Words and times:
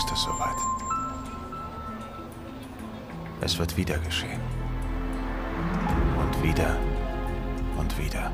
Ist 0.00 0.12
es 0.12 0.22
soweit. 0.22 0.56
Es 3.42 3.58
wird 3.58 3.76
wieder 3.76 3.98
geschehen. 3.98 4.40
Und 6.18 6.42
wieder 6.42 6.74
und 7.76 7.98
wieder. 7.98 8.32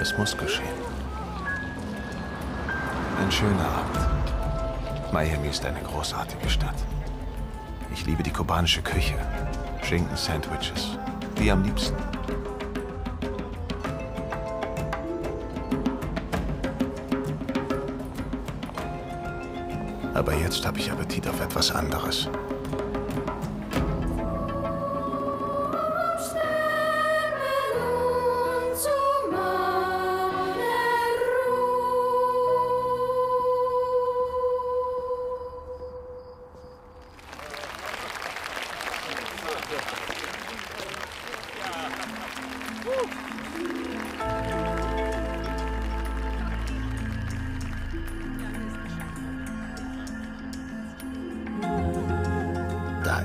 Es 0.00 0.18
muss 0.18 0.36
geschehen. 0.36 0.66
Ein 3.20 3.30
schöner 3.30 3.68
Abend. 3.68 5.12
Miami 5.12 5.46
ist 5.46 5.64
eine 5.64 5.80
großartige 5.80 6.50
Stadt. 6.50 6.84
Ich 7.94 8.04
liebe 8.04 8.24
die 8.24 8.32
kubanische 8.32 8.82
Küche. 8.82 9.14
Schinken-Sandwiches. 9.84 10.98
Die 11.38 11.52
am 11.52 11.62
liebsten. 11.62 12.17
Aber 20.18 20.34
jetzt 20.34 20.66
habe 20.66 20.80
ich 20.80 20.90
Appetit 20.90 21.28
auf 21.28 21.40
etwas 21.40 21.70
anderes. 21.70 22.28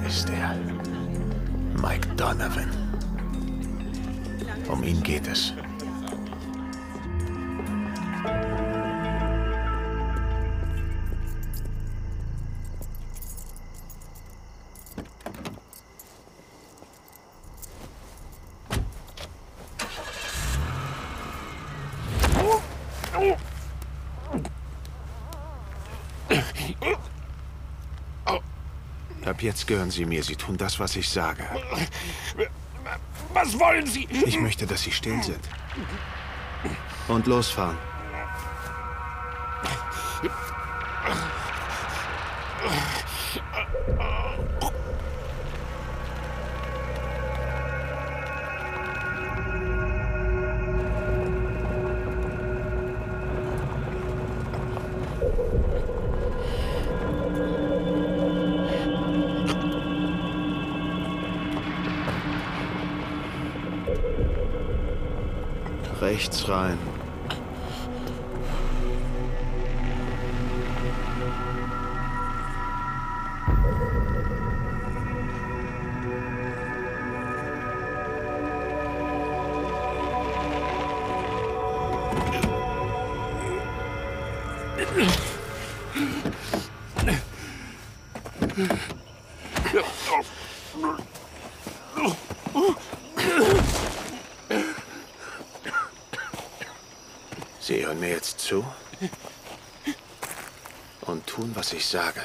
Ist 0.07 0.29
er. 0.29 0.55
Mike 1.81 2.07
Donovan. 2.15 2.69
Um 4.69 4.83
ihn 4.83 5.01
geht 5.03 5.27
es. 5.27 5.53
Jetzt 29.43 29.67
gehören 29.67 29.91
Sie 29.91 30.05
mir. 30.05 30.23
Sie 30.23 30.35
tun 30.35 30.57
das, 30.57 30.79
was 30.79 30.95
ich 30.95 31.09
sage. 31.09 31.43
Was 33.33 33.59
wollen 33.59 33.85
Sie? 33.85 34.07
Ich 34.25 34.39
möchte, 34.39 34.65
dass 34.65 34.83
Sie 34.83 34.91
still 34.91 35.21
sind. 35.21 35.39
Und 37.07 37.27
losfahren. 37.27 37.77
Sie 97.59 97.83
hören 97.85 97.99
mir 97.99 98.09
jetzt 98.09 98.39
zu 98.39 98.63
und 101.01 101.25
tun, 101.25 101.51
was 101.55 101.73
ich 101.73 101.85
sage. 101.85 102.21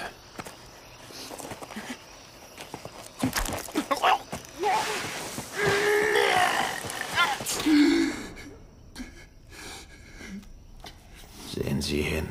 Sehen 11.55 11.81
Sie 11.83 12.03
hin. 12.03 12.29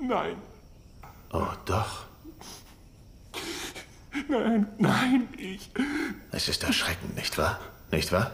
Nein, 0.00 0.36
Oh, 1.32 1.48
doch. 1.64 2.04
nein, 4.28 4.68
nein, 4.78 5.28
ich. 5.36 5.68
Es 6.44 6.50
ist 6.50 6.62
erschreckend, 6.62 7.16
nicht 7.16 7.38
wahr? 7.38 7.58
Nicht 7.90 8.12
wahr? 8.12 8.30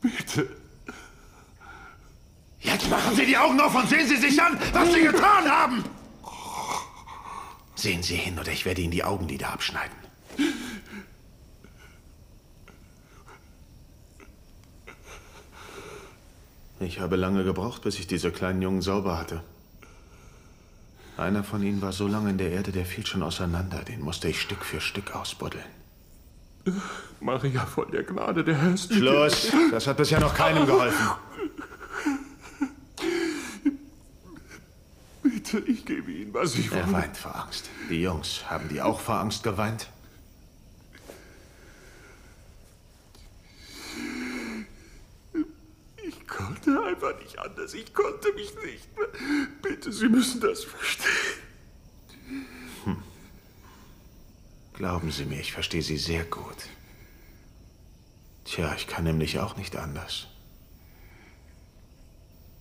Bitte. 0.00 0.48
Jetzt 2.58 2.90
machen 2.90 3.14
Sie 3.14 3.24
die 3.24 3.36
Augen 3.36 3.60
auf 3.60 3.72
und 3.72 3.88
sehen 3.88 4.04
Sie 4.04 4.16
sich 4.16 4.42
an, 4.42 4.58
was 4.72 4.92
Sie 4.92 5.00
getan 5.00 5.48
haben! 5.48 5.84
Sehen 7.76 8.02
Sie 8.02 8.16
hin, 8.16 8.36
oder 8.36 8.50
ich 8.50 8.64
werde 8.64 8.80
Ihnen 8.80 8.90
die 8.90 9.04
Augenlider 9.04 9.50
abschneiden. 9.50 9.96
Ich 16.80 16.98
habe 16.98 17.14
lange 17.14 17.44
gebraucht, 17.44 17.82
bis 17.82 17.96
ich 18.00 18.08
diese 18.08 18.32
kleinen 18.32 18.60
Jungen 18.60 18.82
sauber 18.82 19.16
hatte. 19.16 19.44
Einer 21.16 21.44
von 21.44 21.62
ihnen 21.62 21.80
war 21.80 21.92
so 21.92 22.08
lange 22.08 22.30
in 22.30 22.38
der 22.38 22.50
Erde, 22.50 22.72
der 22.72 22.84
fiel 22.84 23.06
schon 23.06 23.22
auseinander. 23.22 23.84
Den 23.84 24.00
musste 24.00 24.26
ich 24.26 24.40
Stück 24.40 24.64
für 24.64 24.80
Stück 24.80 25.14
ausbuddeln. 25.14 25.81
Maria 27.20 27.64
voll 27.66 27.90
der 27.90 28.02
Gnade, 28.04 28.44
der 28.44 28.56
Herr 28.56 28.74
ist 28.74 28.92
Schluss! 28.92 29.48
Das 29.70 29.86
hat 29.86 29.96
bisher 29.96 30.20
noch 30.20 30.34
keinem 30.34 30.66
geholfen. 30.66 31.08
Bitte, 35.22 35.58
ich 35.60 35.84
gebe 35.84 36.10
Ihnen, 36.10 36.34
was 36.34 36.54
ich 36.56 36.70
Er 36.72 36.86
will. 36.86 36.92
weint 36.94 37.16
vor 37.16 37.34
Angst. 37.36 37.68
Die 37.88 38.02
Jungs, 38.02 38.48
haben 38.50 38.68
die 38.68 38.80
auch 38.82 39.00
vor 39.00 39.16
Angst 39.18 39.42
geweint? 39.42 39.88
Ich 46.04 46.26
konnte 46.26 46.82
einfach 46.82 47.18
nicht 47.20 47.38
anders. 47.38 47.74
Ich 47.74 47.92
konnte 47.94 48.32
mich 48.34 48.52
nicht 48.64 48.96
mehr. 48.96 49.08
Bitte, 49.62 49.92
Sie 49.92 50.08
müssen 50.08 50.40
das 50.40 50.64
verstehen. 50.64 51.08
Glauben 54.82 55.12
Sie 55.12 55.26
mir, 55.26 55.38
ich 55.38 55.52
verstehe 55.52 55.80
Sie 55.80 55.96
sehr 55.96 56.24
gut. 56.24 56.56
Tja, 58.44 58.74
ich 58.74 58.88
kann 58.88 59.04
nämlich 59.04 59.38
auch 59.38 59.56
nicht 59.56 59.76
anders. 59.76 60.26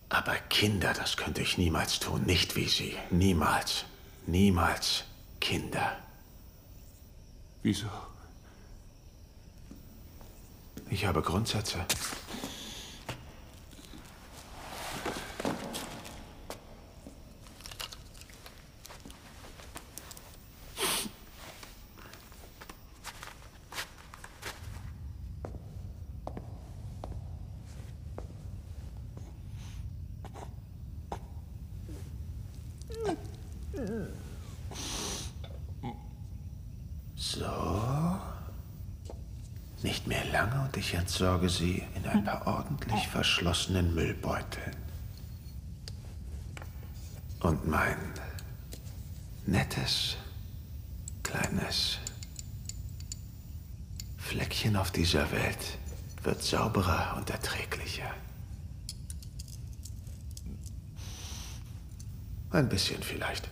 Aber 0.08 0.36
Kinder, 0.36 0.94
das 0.94 1.18
könnte 1.18 1.42
ich 1.42 1.58
niemals 1.58 2.00
tun. 2.00 2.22
Nicht 2.28 2.56
wie 2.56 2.68
Sie. 2.68 2.96
Niemals. 3.10 3.86
Niemals 4.28 5.06
Kinder. 5.40 5.98
Wieso? 7.64 7.90
Ich 10.92 11.08
habe 11.08 11.24
Grundsätze. 11.24 11.84
So. 37.16 38.20
Nicht 39.82 40.06
mehr 40.06 40.24
lange 40.26 40.66
und 40.66 40.78
ich 40.78 40.96
entsorge 41.22 41.50
sie 41.50 41.84
in 41.94 42.04
ein 42.08 42.24
paar 42.24 42.48
ordentlich 42.48 43.08
verschlossenen 43.08 43.94
Müllbeuteln. 43.94 44.76
Und 47.42 47.68
mein 47.68 47.96
nettes, 49.46 50.18
kleines 51.22 52.00
Fleckchen 54.18 54.76
auf 54.76 54.90
dieser 54.90 55.32
Welt 55.32 55.78
wird 56.24 56.42
sauberer 56.42 57.16
und 57.18 57.30
erträglicher. 57.30 58.12
Ein 62.50 62.68
bisschen 62.68 63.04
vielleicht. 63.04 63.48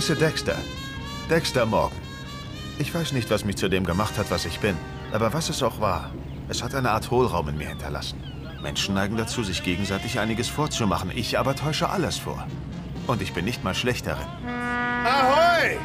Heiße 0.00 0.16
Dexter. 0.16 0.56
Dexter 1.28 1.66
Morgan. 1.66 1.98
Ich 2.78 2.94
weiß 2.94 3.12
nicht, 3.12 3.28
was 3.28 3.44
mich 3.44 3.56
zu 3.56 3.68
dem 3.68 3.84
gemacht 3.84 4.16
hat, 4.16 4.30
was 4.30 4.46
ich 4.46 4.58
bin. 4.58 4.74
Aber 5.12 5.34
was 5.34 5.50
es 5.50 5.62
auch 5.62 5.78
war, 5.78 6.10
es 6.48 6.62
hat 6.62 6.74
eine 6.74 6.90
Art 6.90 7.10
Hohlraum 7.10 7.50
in 7.50 7.58
mir 7.58 7.68
hinterlassen. 7.68 8.18
Menschen 8.62 8.94
neigen 8.94 9.18
dazu, 9.18 9.44
sich 9.44 9.62
gegenseitig 9.62 10.18
einiges 10.18 10.48
vorzumachen. 10.48 11.10
Ich 11.14 11.38
aber 11.38 11.54
täusche 11.54 11.90
alles 11.90 12.16
vor. 12.16 12.46
Und 13.08 13.20
ich 13.20 13.34
bin 13.34 13.44
nicht 13.44 13.62
mal 13.62 13.74
schlecht 13.74 14.06
darin. 14.06 14.26
Ahoi! 15.04 15.76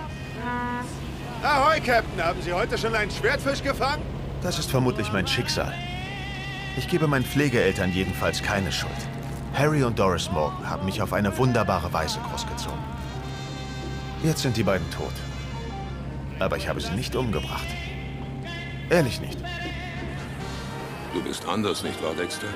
Ahoi, 1.43 1.81
Captain. 1.81 2.23
Haben 2.23 2.41
Sie 2.41 2.53
heute 2.53 2.77
schon 2.77 2.95
einen 2.95 3.11
Schwertfisch 3.11 3.61
gefangen? 3.61 4.01
Das 4.41 4.59
ist 4.59 4.71
vermutlich 4.71 5.11
mein 5.11 5.27
Schicksal. 5.27 5.73
Ich 6.77 6.87
gebe 6.87 7.07
meinen 7.07 7.25
Pflegeeltern 7.25 7.91
jedenfalls 7.91 8.41
keine 8.41 8.71
Schuld. 8.71 8.93
Harry 9.53 9.83
und 9.83 9.99
Doris 9.99 10.31
Morgan 10.31 10.69
haben 10.69 10.85
mich 10.85 11.01
auf 11.01 11.11
eine 11.11 11.37
wunderbare 11.37 11.91
Weise 11.91 12.19
großgezogen. 12.29 12.94
Jetzt 14.25 14.41
sind 14.41 14.57
die 14.57 14.63
beiden 14.63 14.89
tot. 14.89 15.13
Aber 16.39 16.57
ich 16.57 16.67
habe 16.67 16.81
sie 16.81 16.95
nicht 16.95 17.15
umgebracht. 17.15 17.67
Ehrlich 18.89 19.21
nicht. 19.21 19.37
Du 21.13 21.21
bist 21.21 21.47
anders, 21.47 21.83
nicht 21.83 22.01
wahr, 22.03 22.15
Dexter? 22.15 22.47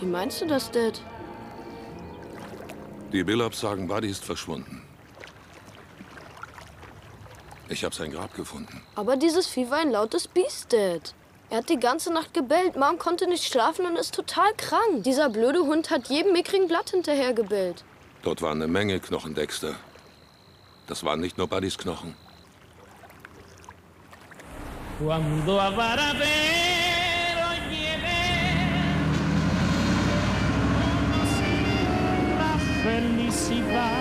Wie 0.00 0.06
meinst 0.06 0.40
du 0.40 0.46
das, 0.46 0.72
Dad? 0.72 1.00
Die 3.12 3.22
Billups 3.22 3.60
sagen, 3.60 3.86
Buddy 3.86 4.08
ist 4.08 4.24
verschwunden. 4.24 4.82
Ich 7.68 7.84
habe 7.84 7.94
sein 7.94 8.10
Grab 8.10 8.34
gefunden. 8.34 8.82
Aber 8.96 9.16
dieses 9.16 9.46
Vieh 9.46 9.70
war 9.70 9.78
ein 9.78 9.92
lautes 9.92 10.26
Biest, 10.26 10.72
Dad. 10.72 11.14
Er 11.48 11.58
hat 11.58 11.68
die 11.68 11.78
ganze 11.78 12.12
Nacht 12.12 12.34
gebellt. 12.34 12.74
Mom 12.74 12.98
konnte 12.98 13.28
nicht 13.28 13.44
schlafen 13.44 13.86
und 13.86 13.94
ist 13.94 14.16
total 14.16 14.52
krank. 14.56 15.04
Dieser 15.04 15.28
blöde 15.28 15.60
Hund 15.60 15.90
hat 15.90 16.08
jedem 16.08 16.32
mickrigen 16.32 16.66
Blatt 16.66 16.90
hinterher 16.90 17.34
gebellt. 17.34 17.84
Dort 18.24 18.42
waren 18.42 18.60
eine 18.60 18.70
Menge 18.70 18.98
Knochen, 18.98 19.34
Dexter. 19.34 19.76
Das 20.86 21.04
waren 21.04 21.20
nicht 21.20 21.38
nur 21.38 21.48
Buddys 21.48 21.78
Knochen. 21.78 22.14
Cuando 24.98 25.60
a 25.60 25.70
felicidad. 32.82 33.92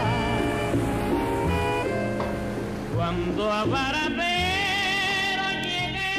Cuando 2.96 3.52
a 3.52 3.66
Varadero 3.66 5.46
llegué, 5.64 6.14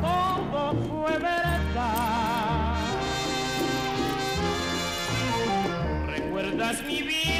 todo 0.00 0.74
fue 0.88 1.18
verdad. 1.18 2.76
¿Recuerdas 6.06 6.82
mi 6.82 7.02
bien 7.02 7.37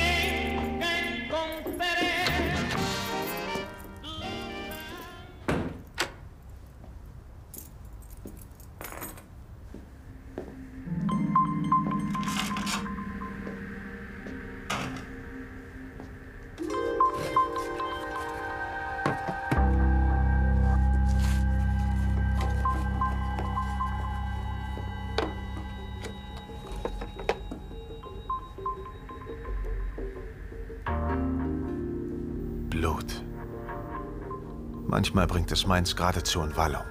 Manchmal 34.88 35.26
bringt 35.26 35.52
es 35.52 35.66
meins 35.66 35.94
geradezu 35.94 36.40
in 36.42 36.56
Wallung. 36.56 36.84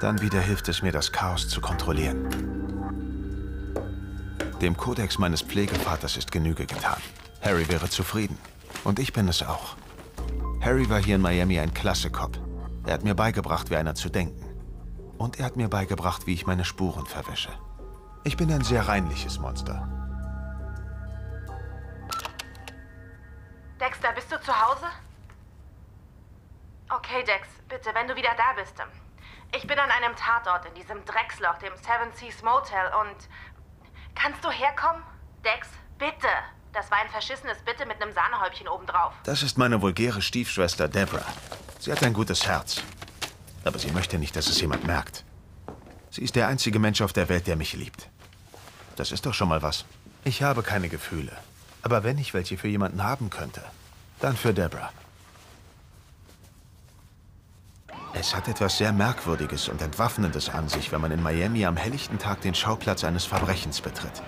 Dann 0.00 0.20
wieder 0.20 0.40
hilft 0.40 0.68
es 0.68 0.82
mir, 0.82 0.92
das 0.92 1.12
Chaos 1.12 1.48
zu 1.48 1.62
kontrollieren. 1.62 2.28
Dem 4.60 4.76
Kodex 4.76 5.18
meines 5.18 5.40
Pflegevaters 5.40 6.18
ist 6.18 6.30
Genüge 6.30 6.66
getan. 6.66 7.00
Harry 7.40 7.66
wäre 7.70 7.88
zufrieden. 7.88 8.36
Und 8.84 8.98
ich 8.98 9.14
bin 9.14 9.28
es 9.28 9.42
auch. 9.42 9.76
Harry 10.60 10.90
war 10.90 11.02
hier 11.02 11.16
in 11.16 11.22
Miami 11.22 11.58
ein 11.58 11.72
klasse 11.72 12.10
Cop. 12.10 12.38
Er 12.84 12.94
hat 12.94 13.04
mir 13.04 13.14
beigebracht, 13.14 13.70
wie 13.70 13.76
einer 13.76 13.94
zu 13.94 14.10
denken. 14.10 14.44
Und 15.16 15.38
er 15.38 15.46
hat 15.46 15.56
mir 15.56 15.68
beigebracht, 15.68 16.26
wie 16.26 16.34
ich 16.34 16.46
meine 16.46 16.66
Spuren 16.66 17.06
verwische. 17.06 17.50
Ich 18.24 18.36
bin 18.36 18.52
ein 18.52 18.62
sehr 18.62 18.88
reinliches 18.88 19.38
Monster. 19.38 20.03
Zu 24.44 24.52
Hause? 24.52 24.86
Okay, 26.90 27.24
Dex, 27.24 27.48
bitte, 27.68 27.90
wenn 27.94 28.06
du 28.06 28.14
wieder 28.14 28.34
da 28.36 28.52
bist. 28.56 28.74
Ich 29.56 29.66
bin 29.66 29.78
an 29.78 29.90
einem 29.90 30.14
Tatort 30.16 30.66
in 30.66 30.74
diesem 30.74 31.04
Drecksloch, 31.04 31.58
dem 31.58 31.74
Seven 31.76 32.12
Seas 32.14 32.42
Motel 32.42 32.90
und... 33.00 33.28
Kannst 34.14 34.44
du 34.44 34.50
herkommen? 34.50 35.02
Dex, 35.44 35.68
bitte. 35.98 36.28
Das 36.72 36.90
war 36.90 36.98
ein 36.98 37.08
verschissenes 37.08 37.58
Bitte 37.64 37.86
mit 37.86 38.00
einem 38.02 38.12
Sahnehäubchen 38.12 38.68
obendrauf. 38.68 39.12
Das 39.24 39.42
ist 39.42 39.58
meine 39.58 39.80
vulgäre 39.80 40.22
Stiefschwester 40.22 40.88
Deborah. 40.88 41.24
Sie 41.78 41.90
hat 41.90 42.02
ein 42.02 42.12
gutes 42.12 42.46
Herz. 42.46 42.82
Aber 43.64 43.78
sie 43.78 43.90
möchte 43.92 44.18
nicht, 44.18 44.36
dass 44.36 44.48
es 44.48 44.60
jemand 44.60 44.84
merkt. 44.84 45.24
Sie 46.10 46.22
ist 46.22 46.36
der 46.36 46.48
einzige 46.48 46.78
Mensch 46.78 47.00
auf 47.00 47.12
der 47.12 47.28
Welt, 47.28 47.46
der 47.46 47.56
mich 47.56 47.72
liebt. 47.72 48.08
Das 48.96 49.10
ist 49.10 49.26
doch 49.26 49.34
schon 49.34 49.48
mal 49.48 49.62
was. 49.62 49.84
Ich 50.24 50.42
habe 50.42 50.62
keine 50.62 50.88
Gefühle. 50.88 51.36
Aber 51.82 52.04
wenn 52.04 52.18
ich 52.18 52.34
welche 52.34 52.56
für 52.56 52.68
jemanden 52.68 53.02
haben 53.02 53.30
könnte, 53.30 53.62
dann 54.20 54.36
für 54.36 54.52
Deborah. 54.52 54.90
Es 58.16 58.34
hat 58.34 58.46
etwas 58.46 58.78
sehr 58.78 58.92
Merkwürdiges 58.92 59.68
und 59.68 59.82
Entwaffnendes 59.82 60.48
an 60.48 60.68
sich, 60.68 60.92
wenn 60.92 61.00
man 61.00 61.10
in 61.10 61.22
Miami 61.22 61.66
am 61.66 61.76
helllichten 61.76 62.18
Tag 62.18 62.40
den 62.42 62.54
Schauplatz 62.54 63.02
eines 63.02 63.24
Verbrechens 63.24 63.80
betritt. 63.80 64.22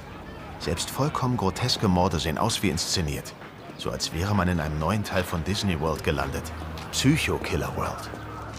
Selbst 0.59 0.91
vollkommen 0.91 1.37
groteske 1.37 1.87
Morde 1.87 2.19
sehen 2.19 2.37
aus 2.37 2.63
wie 2.63 2.71
inszeniert. 2.71 3.33
So 3.79 3.91
als 3.91 4.13
wäre 4.13 4.35
man 4.35 4.49
in 4.49 4.59
einem 4.59 4.79
neuen 4.79 5.05
Teil 5.05 5.23
von 5.23 5.45
Disney 5.45 5.79
World 5.79 6.03
gelandet. 6.03 6.43
Psycho 6.91 7.39
Killer 7.39 7.75
World. 7.77 8.11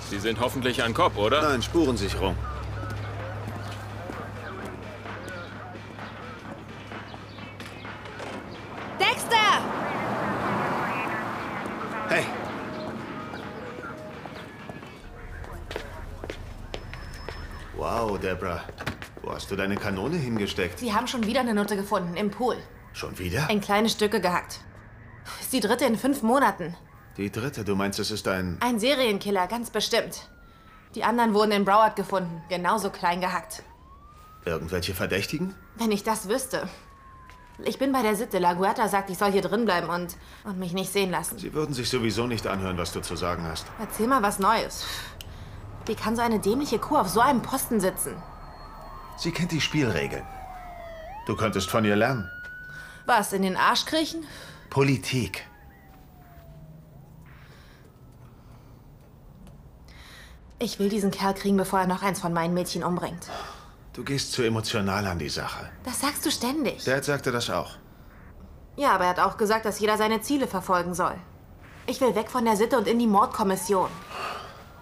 Sie 0.09 0.19
sind 0.19 0.39
hoffentlich 0.39 0.81
ein 0.83 0.93
Cop, 0.93 1.17
oder? 1.17 1.41
Nein, 1.41 1.61
Spurensicherung. 1.61 2.35
Hey! 12.09 12.23
Wow, 17.75 18.17
Deborah. 18.19 18.63
Wo 19.21 19.33
hast 19.33 19.51
du 19.51 19.55
deine 19.55 19.75
Kanone 19.75 20.15
hingesteckt? 20.15 20.79
Sie 20.79 20.93
haben 20.93 21.07
schon 21.07 21.25
wieder 21.25 21.41
eine 21.41 21.53
Nutte 21.53 21.75
gefunden, 21.75 22.15
im 22.15 22.31
Pool. 22.31 22.55
Schon 22.93 23.19
wieder? 23.19 23.49
In 23.49 23.59
kleine 23.59 23.89
Stücke 23.89 24.21
gehackt. 24.21 24.61
Ist 25.41 25.51
die 25.51 25.59
dritte 25.59 25.85
in 25.85 25.97
fünf 25.97 26.23
Monaten. 26.23 26.75
Die 27.17 27.31
dritte, 27.31 27.65
du 27.65 27.75
meinst, 27.75 27.99
es 27.99 28.09
ist 28.09 28.27
ein... 28.27 28.57
Ein 28.61 28.79
Serienkiller, 28.79 29.47
ganz 29.47 29.69
bestimmt. 29.69 30.29
Die 30.95 31.03
anderen 31.03 31.33
wurden 31.33 31.51
in 31.51 31.65
Broward 31.65 31.95
gefunden, 31.97 32.41
genauso 32.47 32.89
klein 32.89 33.19
gehackt. 33.19 33.63
Irgendwelche 34.45 34.93
Verdächtigen? 34.93 35.55
Wenn 35.75 35.91
ich 35.91 36.03
das 36.03 36.29
wüsste. 36.29 36.69
Ich 37.63 37.79
bin 37.79 37.91
bei 37.91 38.01
der 38.01 38.15
Sitte. 38.15 38.39
La 38.39 38.53
Guerta 38.53 38.87
sagt, 38.87 39.09
ich 39.09 39.17
soll 39.17 39.31
hier 39.31 39.41
drin 39.41 39.65
bleiben 39.65 39.89
und, 39.89 40.15
und 40.43 40.59
mich 40.59 40.73
nicht 40.73 40.91
sehen 40.91 41.09
lassen. 41.09 41.37
Sie 41.39 41.53
würden 41.53 41.73
sich 41.73 41.89
sowieso 41.89 42.27
nicht 42.27 42.45
anhören, 42.45 42.77
was 42.77 42.91
du 42.91 43.01
zu 43.01 43.15
sagen 43.15 43.43
hast. 43.43 43.65
Erzähl 43.79 44.07
mal 44.07 44.21
was 44.21 44.39
Neues. 44.39 44.85
Wie 45.85 45.95
kann 45.95 46.15
so 46.15 46.21
eine 46.21 46.39
dämliche 46.39 46.79
Kuh 46.79 46.97
auf 46.97 47.09
so 47.09 47.19
einem 47.19 47.41
Posten 47.41 47.79
sitzen? 47.79 48.15
Sie 49.17 49.31
kennt 49.31 49.51
die 49.51 49.61
Spielregeln. 49.61 50.25
Du 51.25 51.35
könntest 51.35 51.69
von 51.69 51.83
ihr 51.83 51.95
lernen. 51.95 52.29
Was, 53.05 53.33
in 53.33 53.41
den 53.41 53.57
Arsch 53.57 53.85
kriechen? 53.85 54.23
Politik. 54.69 55.47
Ich 60.59 60.79
will 60.79 60.89
diesen 60.89 61.11
Kerl 61.11 61.33
kriegen, 61.33 61.57
bevor 61.57 61.79
er 61.79 61.87
noch 61.87 62.01
eins 62.03 62.19
von 62.19 62.33
meinen 62.33 62.53
Mädchen 62.53 62.83
umbringt. 62.83 63.29
Du 63.97 64.03
gehst 64.03 64.31
zu 64.31 64.43
emotional 64.43 65.07
an 65.07 65.17
die 65.17 65.27
Sache. 65.27 65.71
Das 65.83 66.01
sagst 66.01 66.23
du 66.23 66.29
ständig. 66.29 66.83
Dad 66.83 67.03
sagte 67.03 67.31
das 67.31 67.49
auch. 67.49 67.71
Ja, 68.75 68.91
aber 68.91 69.05
er 69.05 69.09
hat 69.09 69.19
auch 69.19 69.37
gesagt, 69.37 69.65
dass 69.65 69.79
jeder 69.79 69.97
seine 69.97 70.21
Ziele 70.21 70.45
verfolgen 70.45 70.93
soll. 70.93 71.15
Ich 71.87 71.99
will 71.99 72.13
weg 72.13 72.29
von 72.29 72.45
der 72.45 72.55
Sitte 72.55 72.77
und 72.77 72.87
in 72.87 72.99
die 72.99 73.07
Mordkommission. 73.07 73.89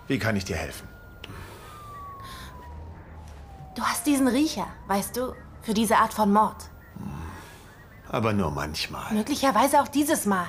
Wie 0.10 0.20
kann 0.20 0.36
ich 0.36 0.44
dir 0.44 0.58
helfen? 0.58 0.90
Du 3.78 3.84
hast 3.84 4.06
diesen 4.06 4.28
Riecher, 4.28 4.68
weißt 4.88 5.16
du, 5.16 5.34
für 5.62 5.74
diese 5.74 5.96
Art 5.96 6.14
von 6.14 6.34
Mord. 6.34 6.70
Aber 8.10 8.34
nur 8.34 8.52
manchmal. 8.52 9.14
Möglicherweise 9.14 9.80
auch 9.80 9.88
dieses 9.88 10.26
Mal. 10.26 10.48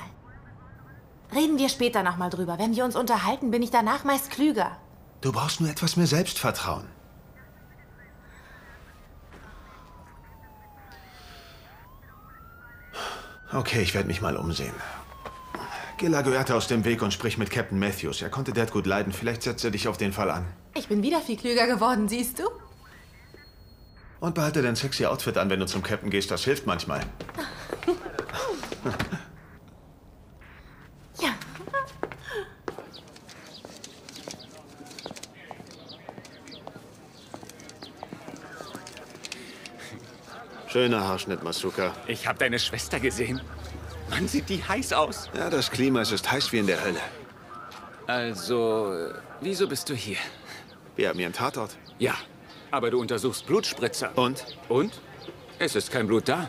Reden 1.33 1.57
wir 1.57 1.69
später 1.69 2.03
nochmal 2.03 2.29
drüber. 2.29 2.59
Wenn 2.59 2.75
wir 2.75 2.83
uns 2.83 2.97
unterhalten, 2.97 3.49
bin 3.49 3.61
ich 3.61 3.71
danach 3.71 4.03
meist 4.03 4.29
klüger. 4.29 4.75
Du 5.21 5.31
brauchst 5.31 5.61
nur 5.61 5.69
etwas 5.69 5.95
mehr 5.95 6.07
Selbstvertrauen. 6.07 6.96
Okay, 13.57 13.81
ich 13.81 13.95
werde 13.95 14.07
mich 14.07 14.21
mal 14.21 14.37
umsehen. 14.37 14.73
Geh 15.97 16.09
Laguerta 16.09 16.53
aus 16.53 16.67
dem 16.67 16.85
Weg 16.85 17.01
und 17.01 17.11
sprich 17.11 17.39
mit 17.39 17.49
Captain 17.49 17.79
Matthews. 17.79 18.21
Er 18.21 18.29
konnte 18.29 18.53
Dad 18.53 18.71
gut 18.71 18.85
leiden. 18.85 19.11
Vielleicht 19.11 19.41
setzt 19.41 19.65
er 19.65 19.71
dich 19.71 19.87
auf 19.87 19.97
den 19.97 20.13
Fall 20.13 20.29
an. 20.29 20.45
Ich 20.75 20.87
bin 20.87 21.01
wieder 21.01 21.21
viel 21.21 21.37
klüger 21.37 21.65
geworden, 21.65 22.07
siehst 22.07 22.37
du? 22.37 22.43
Und 24.19 24.35
behalte 24.35 24.61
dein 24.61 24.75
sexy 24.75 25.07
Outfit 25.07 25.39
an, 25.39 25.49
wenn 25.49 25.59
du 25.59 25.65
zum 25.65 25.81
Captain 25.81 26.11
gehst. 26.11 26.29
Das 26.29 26.43
hilft 26.43 26.67
manchmal. 26.67 26.99
Ja. 26.99 27.46
Schöner 40.77 41.07
Haarschnitt, 41.07 41.43
Masuka. 41.43 41.91
Ich 42.05 42.27
habe 42.27 42.37
deine 42.37 42.59
Schwester 42.59 42.99
gesehen. 42.99 43.41
Mann, 44.11 44.27
sieht 44.27 44.47
die 44.47 44.63
heiß 44.63 44.93
aus. 44.93 45.27
Ja, 45.35 45.49
das 45.49 45.71
Klima 45.71 46.01
es 46.01 46.11
ist 46.11 46.31
heiß 46.31 46.51
wie 46.51 46.59
in 46.59 46.67
der 46.67 46.83
Hölle. 46.83 46.99
Also, 48.05 48.93
äh, 48.93 49.13
wieso 49.41 49.67
bist 49.67 49.89
du 49.89 49.95
hier? 49.95 50.17
Wir 50.95 51.09
haben 51.09 51.17
hier 51.17 51.25
einen 51.25 51.33
Tatort. 51.33 51.75
Ja, 51.97 52.13
aber 52.69 52.91
du 52.91 53.01
untersuchst 53.01 53.47
Blutspritzer. 53.47 54.15
Und? 54.15 54.45
Und? 54.69 55.01
Es 55.57 55.75
ist 55.75 55.91
kein 55.91 56.05
Blut 56.05 56.29
da. 56.29 56.47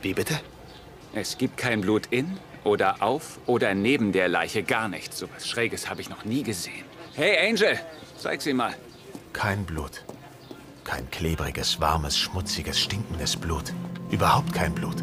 Wie 0.00 0.14
bitte? 0.14 0.40
Es 1.12 1.36
gibt 1.36 1.58
kein 1.58 1.82
Blut 1.82 2.06
in 2.06 2.38
oder 2.64 3.02
auf 3.02 3.40
oder 3.44 3.74
neben 3.74 4.10
der 4.10 4.28
Leiche. 4.28 4.62
Gar 4.62 4.88
nichts. 4.88 5.18
So 5.18 5.28
was 5.34 5.46
Schräges 5.46 5.90
habe 5.90 6.00
ich 6.00 6.08
noch 6.08 6.24
nie 6.24 6.42
gesehen. 6.42 6.86
Hey, 7.12 7.50
Angel, 7.50 7.78
zeig 8.16 8.40
sie 8.40 8.54
mal. 8.54 8.74
Kein 9.34 9.66
Blut. 9.66 10.02
Kein 10.92 11.10
klebriges, 11.10 11.80
warmes, 11.80 12.18
schmutziges, 12.18 12.78
stinkendes 12.78 13.34
Blut. 13.34 13.72
Überhaupt 14.10 14.52
kein 14.52 14.74
Blut. 14.74 14.96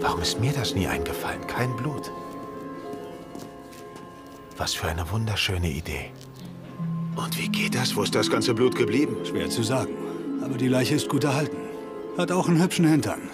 Warum 0.00 0.20
ist 0.20 0.38
mir 0.38 0.52
das 0.52 0.74
nie 0.74 0.86
eingefallen? 0.86 1.46
Kein 1.46 1.74
Blut. 1.74 2.10
Was 4.58 4.74
für 4.74 4.88
eine 4.88 5.10
wunderschöne 5.10 5.70
Idee. 5.70 6.10
Und 7.16 7.38
wie 7.38 7.48
geht 7.48 7.74
das? 7.74 7.96
Wo 7.96 8.02
ist 8.02 8.14
das 8.14 8.30
ganze 8.30 8.52
Blut 8.52 8.76
geblieben? 8.76 9.16
Schwer 9.24 9.48
zu 9.48 9.62
sagen. 9.62 9.94
Aber 10.42 10.58
die 10.58 10.68
Leiche 10.68 10.96
ist 10.96 11.08
gut 11.08 11.24
erhalten. 11.24 11.56
Hat 12.18 12.30
auch 12.32 12.48
einen 12.48 12.62
hübschen 12.62 12.86
Hintern. 12.86 13.30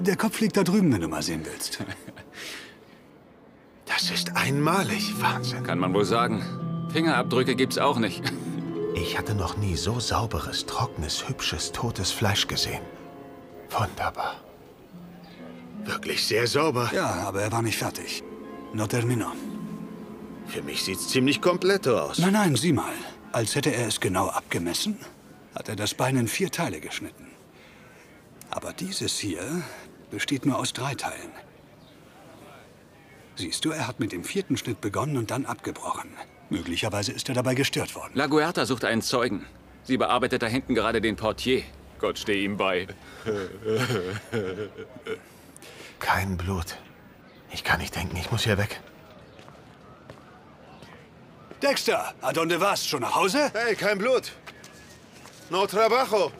Der 0.00 0.16
Kopf 0.16 0.38
liegt 0.40 0.58
da 0.58 0.64
drüben, 0.64 0.92
wenn 0.92 1.00
du 1.00 1.08
mal 1.08 1.22
sehen 1.22 1.46
willst. 1.50 1.82
Das 3.86 4.10
ist 4.10 4.36
einmalig. 4.36 5.14
Wahnsinn. 5.18 5.62
Kann 5.62 5.78
man 5.78 5.94
wohl 5.94 6.04
sagen. 6.04 6.42
Fingerabdrücke 6.92 7.56
gibt's 7.56 7.78
auch 7.78 7.98
nicht. 7.98 8.22
Ich 8.96 9.18
hatte 9.18 9.34
noch 9.34 9.58
nie 9.58 9.76
so 9.76 10.00
sauberes, 10.00 10.64
trockenes, 10.64 11.28
hübsches, 11.28 11.70
totes 11.70 12.12
Fleisch 12.12 12.46
gesehen. 12.48 12.80
Wunderbar. 13.68 14.36
Wirklich 15.84 16.26
sehr 16.26 16.46
sauber. 16.46 16.90
Ja, 16.94 17.10
aber 17.28 17.42
er 17.42 17.52
war 17.52 17.60
nicht 17.60 17.76
fertig. 17.76 18.24
No 18.72 18.86
termino. 18.86 19.32
Für 20.46 20.62
mich 20.62 20.82
sieht's 20.82 21.08
ziemlich 21.08 21.42
kompletto 21.42 21.98
aus. 21.98 22.18
Nein, 22.18 22.32
nein, 22.32 22.56
sieh 22.56 22.72
mal. 22.72 22.94
Als 23.32 23.54
hätte 23.54 23.74
er 23.74 23.86
es 23.86 24.00
genau 24.00 24.28
abgemessen, 24.28 24.96
hat 25.54 25.68
er 25.68 25.76
das 25.76 25.92
Bein 25.92 26.16
in 26.16 26.26
vier 26.26 26.50
Teile 26.50 26.80
geschnitten. 26.80 27.26
Aber 28.48 28.72
dieses 28.72 29.18
hier 29.18 29.62
besteht 30.10 30.46
nur 30.46 30.58
aus 30.58 30.72
drei 30.72 30.94
Teilen. 30.94 31.32
Siehst 33.34 33.62
du, 33.66 33.72
er 33.72 33.86
hat 33.88 34.00
mit 34.00 34.12
dem 34.12 34.24
vierten 34.24 34.56
Schnitt 34.56 34.80
begonnen 34.80 35.18
und 35.18 35.30
dann 35.30 35.44
abgebrochen. 35.44 36.08
Möglicherweise 36.48 37.12
ist 37.12 37.28
er 37.28 37.34
dabei 37.34 37.54
gestört 37.54 37.94
worden. 37.94 38.12
La 38.14 38.26
Guerta 38.26 38.66
sucht 38.66 38.84
einen 38.84 39.02
Zeugen. 39.02 39.46
Sie 39.82 39.96
bearbeitet 39.96 40.42
da 40.42 40.46
hinten 40.46 40.74
gerade 40.74 41.00
den 41.00 41.16
Portier. 41.16 41.62
Gott 41.98 42.18
steh 42.18 42.44
ihm 42.44 42.56
bei. 42.56 42.86
Kein 45.98 46.36
Blut. 46.36 46.76
Ich 47.52 47.64
kann 47.64 47.80
nicht 47.80 47.96
denken, 47.96 48.16
ich 48.16 48.30
muss 48.30 48.44
hier 48.44 48.58
weg. 48.58 48.80
Dexter, 51.62 52.14
a 52.20 52.32
donde 52.32 52.60
vas? 52.60 52.86
Schon 52.86 53.00
nach 53.00 53.14
Hause? 53.14 53.50
Hey, 53.54 53.74
kein 53.74 53.96
Blut. 53.96 54.32
No 55.48 55.66
trabajo. 55.66 56.30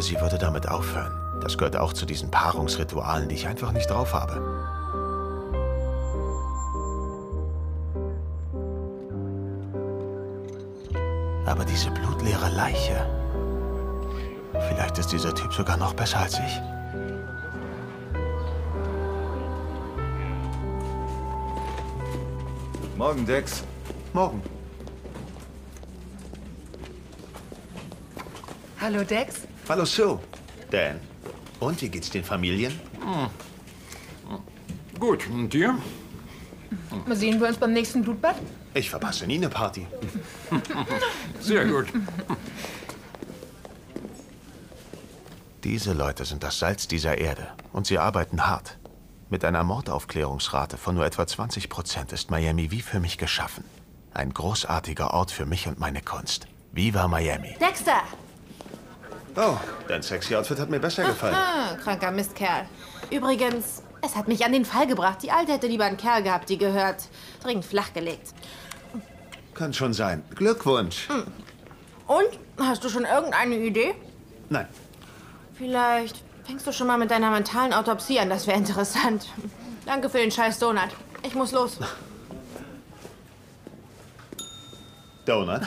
Wünschte, 0.00 0.02
sie 0.02 0.20
würde 0.20 0.38
damit 0.38 0.68
aufhören. 0.68 1.12
Das 1.42 1.56
gehört 1.56 1.76
auch 1.76 1.92
zu 1.92 2.06
diesen 2.06 2.30
Paarungsritualen, 2.30 3.28
die 3.28 3.34
ich 3.34 3.46
einfach 3.46 3.72
nicht 3.72 3.90
drauf 3.90 4.12
habe. 4.12 4.34
Aber 11.46 11.64
diese 11.64 11.90
blutleere 11.90 12.50
Leiche. 12.50 13.06
Vielleicht 14.68 14.98
ist 14.98 15.12
dieser 15.12 15.34
Typ 15.34 15.52
sogar 15.52 15.76
noch 15.76 15.94
besser 15.94 16.20
als 16.20 16.34
ich. 16.34 16.60
Morgen, 22.96 23.26
Dex. 23.26 23.64
Morgen. 24.12 24.42
Hallo, 28.80 29.02
Dex. 29.04 29.49
Hallo, 29.70 29.84
Sue. 29.84 30.18
Dan. 30.72 30.98
Und 31.60 31.80
wie 31.80 31.88
geht's 31.88 32.10
den 32.10 32.24
Familien? 32.24 32.80
Gut, 34.98 35.28
und 35.28 35.48
dir? 35.52 35.78
Sehen 37.10 37.40
wir 37.40 37.46
uns 37.46 37.56
beim 37.56 37.72
nächsten 37.72 38.02
Blutbad? 38.02 38.34
Ich 38.74 38.90
verpasse 38.90 39.28
nie 39.28 39.36
eine 39.36 39.48
Party. 39.48 39.86
Sehr 41.40 41.66
gut. 41.66 41.86
Diese 45.62 45.92
Leute 45.92 46.24
sind 46.24 46.42
das 46.42 46.58
Salz 46.58 46.88
dieser 46.88 47.18
Erde 47.18 47.46
und 47.72 47.86
sie 47.86 47.98
arbeiten 48.00 48.48
hart. 48.48 48.76
Mit 49.28 49.44
einer 49.44 49.62
Mordaufklärungsrate 49.62 50.78
von 50.78 50.96
nur 50.96 51.06
etwa 51.06 51.28
20 51.28 51.68
Prozent 51.68 52.12
ist 52.12 52.28
Miami 52.28 52.72
wie 52.72 52.82
für 52.82 52.98
mich 52.98 53.18
geschaffen. 53.18 53.62
Ein 54.12 54.34
großartiger 54.34 55.14
Ort 55.14 55.30
für 55.30 55.46
mich 55.46 55.68
und 55.68 55.78
meine 55.78 56.02
Kunst. 56.02 56.48
Viva 56.72 57.06
Miami. 57.06 57.56
Dexter! 57.60 58.02
Oh, 59.36 59.56
dein 59.88 60.02
sexy 60.02 60.34
Outfit 60.34 60.58
hat 60.58 60.70
mir 60.70 60.80
besser 60.80 61.04
gefallen. 61.04 61.34
Ah, 61.34 61.76
kranker 61.82 62.10
Mistkerl. 62.10 62.66
Übrigens, 63.10 63.82
es 64.02 64.16
hat 64.16 64.28
mich 64.28 64.44
an 64.44 64.52
den 64.52 64.64
Fall 64.64 64.86
gebracht. 64.86 65.22
Die 65.22 65.30
Alte 65.30 65.52
hätte 65.52 65.66
lieber 65.66 65.84
einen 65.84 65.96
Kerl 65.96 66.22
gehabt, 66.22 66.48
die 66.48 66.58
gehört. 66.58 67.04
Dringend 67.42 67.64
flachgelegt. 67.64 68.34
Kann 69.54 69.72
schon 69.72 69.92
sein. 69.92 70.24
Glückwunsch. 70.34 71.08
Hm. 71.08 71.24
Und? 72.06 72.28
Hast 72.58 72.84
du 72.84 72.88
schon 72.88 73.04
irgendeine 73.04 73.56
Idee? 73.56 73.94
Nein. 74.48 74.66
Vielleicht 75.54 76.16
fängst 76.44 76.66
du 76.66 76.72
schon 76.72 76.86
mal 76.86 76.98
mit 76.98 77.10
deiner 77.10 77.30
mentalen 77.30 77.72
Autopsie 77.72 78.18
an. 78.18 78.30
Das 78.30 78.46
wäre 78.46 78.58
interessant. 78.58 79.28
Danke 79.86 80.08
für 80.08 80.18
den 80.18 80.30
scheiß 80.30 80.58
Donut. 80.58 80.88
Ich 81.22 81.34
muss 81.34 81.52
los. 81.52 81.78
Donut? 85.24 85.62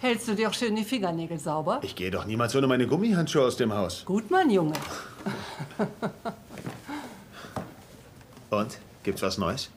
Hältst 0.00 0.28
du 0.28 0.34
dir 0.34 0.48
auch 0.48 0.54
schön 0.54 0.74
die 0.74 0.84
Fingernägel 0.84 1.38
sauber? 1.38 1.80
Ich 1.82 1.94
gehe 1.94 2.10
doch 2.10 2.24
niemals 2.24 2.56
ohne 2.56 2.66
meine 2.66 2.86
Gummihandschuhe 2.86 3.44
aus 3.44 3.56
dem 3.58 3.74
Haus. 3.74 4.02
Gut, 4.06 4.30
mein 4.30 4.48
Junge. 4.48 4.72
Und? 8.48 8.78
Gibt's 9.02 9.20
was 9.20 9.36
Neues? 9.36 9.68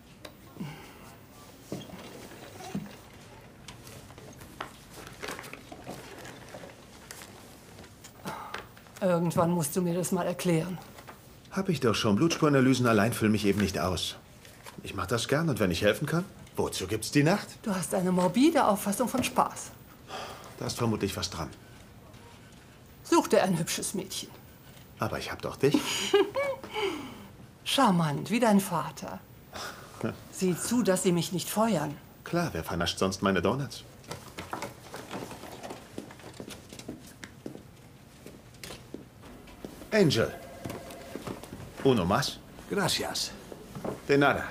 Irgendwann 9.01 9.51
musst 9.51 9.75
du 9.75 9.81
mir 9.81 9.93
das 9.93 10.13
mal 10.13 10.25
erklären. 10.25 10.77
Hab 11.51 11.67
ich 11.67 11.81
doch 11.81 11.95
schon. 11.95 12.15
Blutspurenanalysen 12.15 12.87
allein 12.87 13.11
füllen 13.11 13.33
mich 13.33 13.45
eben 13.45 13.59
nicht 13.59 13.77
aus. 13.77 14.15
Ich 14.83 14.95
mache 14.95 15.07
das 15.07 15.27
gern 15.27 15.49
und 15.49 15.59
wenn 15.59 15.71
ich 15.71 15.81
helfen 15.81 16.05
kann, 16.07 16.23
wozu 16.55 16.87
gibt's 16.87 17.11
die 17.11 17.23
Nacht? 17.23 17.47
Du 17.63 17.75
hast 17.75 17.93
eine 17.93 18.13
morbide 18.13 18.65
Auffassung 18.65 19.09
von 19.09 19.21
Spaß. 19.21 19.71
Da 20.57 20.65
ist 20.65 20.77
vermutlich 20.77 21.15
was 21.17 21.29
dran. 21.29 21.49
Such 23.03 23.27
dir 23.27 23.43
ein 23.43 23.57
hübsches 23.57 23.93
Mädchen. 23.93 24.29
Aber 24.99 25.19
ich 25.19 25.31
hab 25.31 25.41
doch 25.41 25.57
dich. 25.57 25.75
Charmant, 27.63 28.29
wie 28.29 28.39
dein 28.39 28.59
Vater. 28.59 29.19
Sieh 30.31 30.57
zu, 30.57 30.83
dass 30.83 31.03
sie 31.03 31.11
mich 31.11 31.31
nicht 31.31 31.49
feuern. 31.49 31.97
Klar, 32.23 32.49
wer 32.53 32.63
vernascht 32.63 32.99
sonst 32.99 33.21
meine 33.21 33.41
Donuts? 33.41 33.83
Angel. 39.91 40.33
Uno 41.83 42.05
más? 42.05 42.39
Gracias. 42.69 43.31
De 44.07 44.17
nada. 44.17 44.45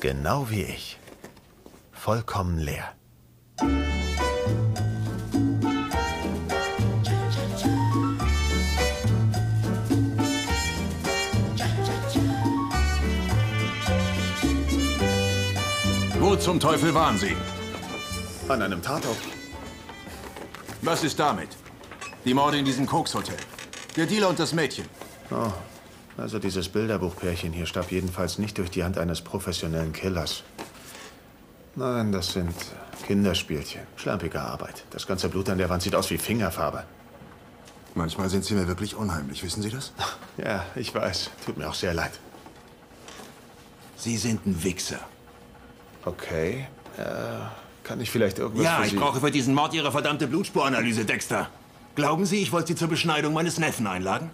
Genau 0.00 0.48
wie 0.48 0.62
ich. 0.62 0.97
Vollkommen 1.98 2.58
leer. 2.58 2.94
Wo 16.20 16.36
zum 16.36 16.60
Teufel 16.60 16.94
waren 16.94 17.18
Sie? 17.18 17.34
An 18.48 18.62
einem 18.62 18.80
Tatort. 18.80 19.16
Was 20.82 21.02
ist 21.02 21.18
damit? 21.18 21.48
Die 22.24 22.32
Morde 22.32 22.58
in 22.58 22.64
diesem 22.64 22.86
Kokshotel. 22.86 23.36
Der 23.96 24.06
Dealer 24.06 24.28
und 24.28 24.38
das 24.38 24.52
Mädchen. 24.52 24.86
Oh, 25.32 25.52
also 26.16 26.38
dieses 26.38 26.68
Bilderbuchpärchen 26.68 27.52
hier 27.52 27.66
starb 27.66 27.90
jedenfalls 27.90 28.38
nicht 28.38 28.56
durch 28.56 28.70
die 28.70 28.84
Hand 28.84 28.98
eines 28.98 29.20
professionellen 29.20 29.92
Killers. 29.92 30.44
Nein, 31.78 32.10
das 32.10 32.32
sind 32.32 32.52
Kinderspielchen. 33.06 33.82
Schlampige 33.94 34.40
Arbeit. 34.40 34.82
Das 34.90 35.06
ganze 35.06 35.28
Blut 35.28 35.48
an 35.48 35.58
der 35.58 35.70
Wand 35.70 35.80
sieht 35.80 35.94
aus 35.94 36.10
wie 36.10 36.18
Fingerfarbe. 36.18 36.82
Manchmal 37.94 38.28
sind 38.28 38.44
Sie 38.44 38.54
mir 38.54 38.66
wirklich 38.66 38.96
unheimlich, 38.96 39.44
wissen 39.44 39.62
Sie 39.62 39.70
das? 39.70 39.92
Ja, 40.38 40.64
ich 40.76 40.94
weiß. 40.94 41.30
Tut 41.46 41.56
mir 41.56 41.68
auch 41.68 41.74
sehr 41.74 41.94
leid. 41.94 42.12
Sie 43.96 44.16
sind 44.16 44.46
ein 44.46 44.62
Wichser. 44.62 45.00
Okay. 46.04 46.68
Äh, 46.96 47.02
kann 47.82 48.00
ich 48.00 48.10
vielleicht 48.10 48.38
irgendwas 48.38 48.64
Ja, 48.64 48.84
ich 48.84 48.94
brauche 48.94 49.20
für 49.20 49.32
diesen 49.32 49.52
Mord 49.52 49.74
Ihre 49.74 49.90
verdammte 49.90 50.28
Blutspuranalyse, 50.28 51.04
Dexter. 51.04 51.48
Glauben 51.96 52.24
Sie, 52.24 52.40
ich 52.40 52.52
wollte 52.52 52.68
Sie 52.68 52.74
zur 52.76 52.86
Beschneidung 52.86 53.34
meines 53.34 53.58
Neffen 53.58 53.88
einladen? 53.88 54.30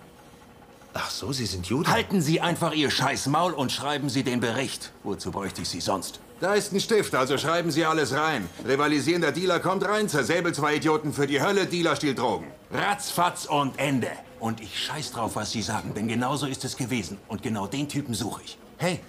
Ach 0.92 1.08
so, 1.10 1.32
Sie 1.32 1.46
sind 1.46 1.66
Jude? 1.66 1.90
Halten 1.90 2.20
Sie 2.20 2.42
einfach 2.42 2.72
Ihr 2.72 2.90
scheiß 2.90 3.26
Maul 3.28 3.52
und 3.52 3.72
schreiben 3.72 4.10
Sie 4.10 4.24
den 4.24 4.40
Bericht. 4.40 4.92
Wozu 5.02 5.30
bräuchte 5.30 5.62
ich 5.62 5.68
Sie 5.70 5.80
sonst? 5.80 6.20
Da 6.44 6.52
ist 6.52 6.74
ein 6.74 6.80
Stift, 6.80 7.14
also 7.14 7.38
schreiben 7.38 7.70
Sie 7.70 7.86
alles 7.86 8.12
rein. 8.12 8.46
Rivalisierender 8.68 9.32
Dealer 9.32 9.60
kommt 9.60 9.82
rein, 9.82 10.10
zersäbelt 10.10 10.54
zwei 10.54 10.74
Idioten 10.74 11.14
für 11.14 11.26
die 11.26 11.40
Hölle, 11.40 11.64
Dealer 11.64 11.96
stiehlt 11.96 12.18
Drogen. 12.18 12.48
Ratzfatz 12.70 13.46
und 13.46 13.78
Ende. 13.78 14.10
Und 14.40 14.60
ich 14.60 14.78
scheiß 14.78 15.12
drauf, 15.12 15.36
was 15.36 15.52
Sie 15.52 15.62
sagen, 15.62 15.94
denn 15.94 16.06
genau 16.06 16.36
so 16.36 16.44
ist 16.44 16.62
es 16.66 16.76
gewesen. 16.76 17.16
Und 17.28 17.42
genau 17.42 17.66
den 17.66 17.88
Typen 17.88 18.12
suche 18.12 18.42
ich. 18.44 18.58
Hey, 18.76 19.00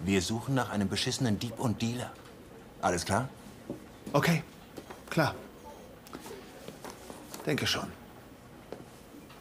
wir 0.00 0.20
suchen 0.20 0.56
nach 0.56 0.70
einem 0.70 0.88
beschissenen 0.88 1.38
Dieb 1.38 1.60
und 1.60 1.80
Dealer. 1.80 2.10
Alles 2.82 3.04
klar? 3.04 3.28
Okay, 4.12 4.42
klar. 5.10 5.36
Denke 7.46 7.68
schon. 7.68 7.86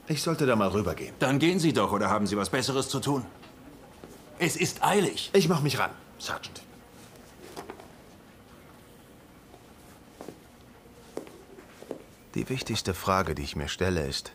Ich 0.08 0.22
sollte 0.22 0.46
da 0.46 0.56
mal 0.56 0.70
rübergehen. 0.70 1.16
Dann 1.18 1.40
gehen 1.40 1.58
Sie 1.58 1.74
doch, 1.74 1.92
oder 1.92 2.12
haben 2.12 2.28
Sie 2.28 2.38
was 2.38 2.52
Besseres 2.52 2.90
zu 2.90 3.00
tun? 3.00 3.26
Es 4.38 4.56
ist 4.56 4.84
eilig. 4.84 5.32
Ich 5.34 5.50
mach 5.50 5.62
mich 5.64 5.80
ran, 5.80 5.90
Sergeant. 6.20 6.62
Die 12.36 12.50
wichtigste 12.50 12.96
Frage, 12.96 13.36
die 13.36 13.44
ich 13.44 13.56
mir 13.56 13.68
stelle, 13.68 14.08
ist, 14.08 14.34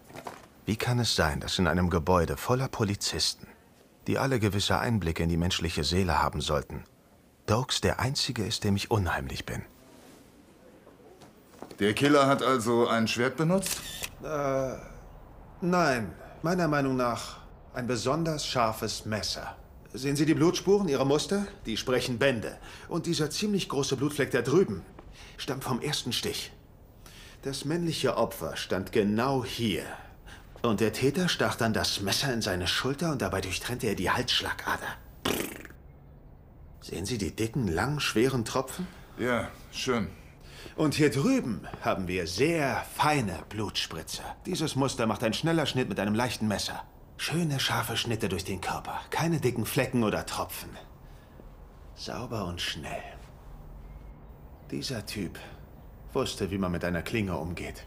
wie 0.66 0.76
kann 0.76 1.00
es 1.00 1.16
sein, 1.16 1.40
dass 1.40 1.58
in 1.58 1.66
einem 1.66 1.90
Gebäude 1.90 2.36
voller 2.36 2.68
Polizisten, 2.68 3.48
die 4.06 4.18
alle 4.18 4.38
gewisse 4.38 4.78
Einblicke 4.78 5.24
in 5.24 5.28
die 5.28 5.36
menschliche 5.36 5.82
Seele 5.82 6.22
haben 6.22 6.40
sollten, 6.40 6.84
Dokes 7.46 7.80
der 7.80 7.98
Einzige 7.98 8.44
ist, 8.44 8.62
dem 8.62 8.76
ich 8.76 8.90
unheimlich 8.90 9.46
bin? 9.46 9.62
Der 11.80 11.92
Killer 11.94 12.26
hat 12.26 12.42
also 12.42 12.86
ein 12.86 13.08
Schwert 13.08 13.36
benutzt? 13.36 13.80
Äh, 14.22 14.74
nein. 15.60 16.12
Meiner 16.42 16.68
Meinung 16.68 16.96
nach 16.96 17.38
ein 17.74 17.88
besonders 17.88 18.46
scharfes 18.46 19.06
Messer. 19.06 19.56
Sehen 19.92 20.14
Sie 20.14 20.26
die 20.26 20.34
Blutspuren, 20.34 20.88
Ihre 20.88 21.06
Muster? 21.06 21.46
Die 21.66 21.76
sprechen 21.76 22.18
Bände. 22.18 22.58
Und 22.88 23.06
dieser 23.06 23.30
ziemlich 23.30 23.68
große 23.68 23.96
Blutfleck 23.96 24.30
da 24.30 24.42
drüben 24.42 24.82
stammt 25.36 25.64
vom 25.64 25.80
ersten 25.80 26.12
Stich. 26.12 26.52
Das 27.42 27.64
männliche 27.64 28.16
Opfer 28.16 28.56
stand 28.56 28.90
genau 28.90 29.44
hier. 29.44 29.84
Und 30.62 30.80
der 30.80 30.92
Täter 30.92 31.28
stach 31.28 31.54
dann 31.54 31.72
das 31.72 32.00
Messer 32.00 32.32
in 32.34 32.42
seine 32.42 32.66
Schulter 32.66 33.12
und 33.12 33.22
dabei 33.22 33.40
durchtrennte 33.40 33.86
er 33.86 33.94
die 33.94 34.10
Halsschlagader. 34.10 34.96
Sehen 36.80 37.06
Sie 37.06 37.16
die 37.16 37.34
dicken, 37.34 37.68
langen, 37.68 38.00
schweren 38.00 38.44
Tropfen? 38.44 38.88
Ja, 39.18 39.48
schön. 39.70 40.08
Und 40.74 40.94
hier 40.94 41.10
drüben 41.10 41.66
haben 41.82 42.08
wir 42.08 42.26
sehr 42.26 42.84
feine 42.96 43.44
Blutspritzer. 43.48 44.36
Dieses 44.46 44.74
Muster 44.74 45.06
macht 45.06 45.22
ein 45.22 45.32
schneller 45.32 45.66
Schnitt 45.66 45.88
mit 45.88 46.00
einem 46.00 46.14
leichten 46.14 46.48
Messer. 46.48 46.82
Schöne, 47.18 47.60
scharfe 47.60 47.96
Schnitte 47.96 48.28
durch 48.28 48.44
den 48.44 48.60
Körper. 48.60 49.00
Keine 49.10 49.40
dicken 49.40 49.66
Flecken 49.66 50.02
oder 50.02 50.26
Tropfen. 50.26 50.70
Sauber 51.94 52.46
und 52.46 52.60
schnell. 52.60 53.02
Dieser 54.70 55.06
Typ 55.06 55.38
wusste, 56.12 56.50
wie 56.50 56.58
man 56.58 56.72
mit 56.72 56.84
einer 56.84 57.02
Klinge 57.02 57.36
umgeht. 57.36 57.86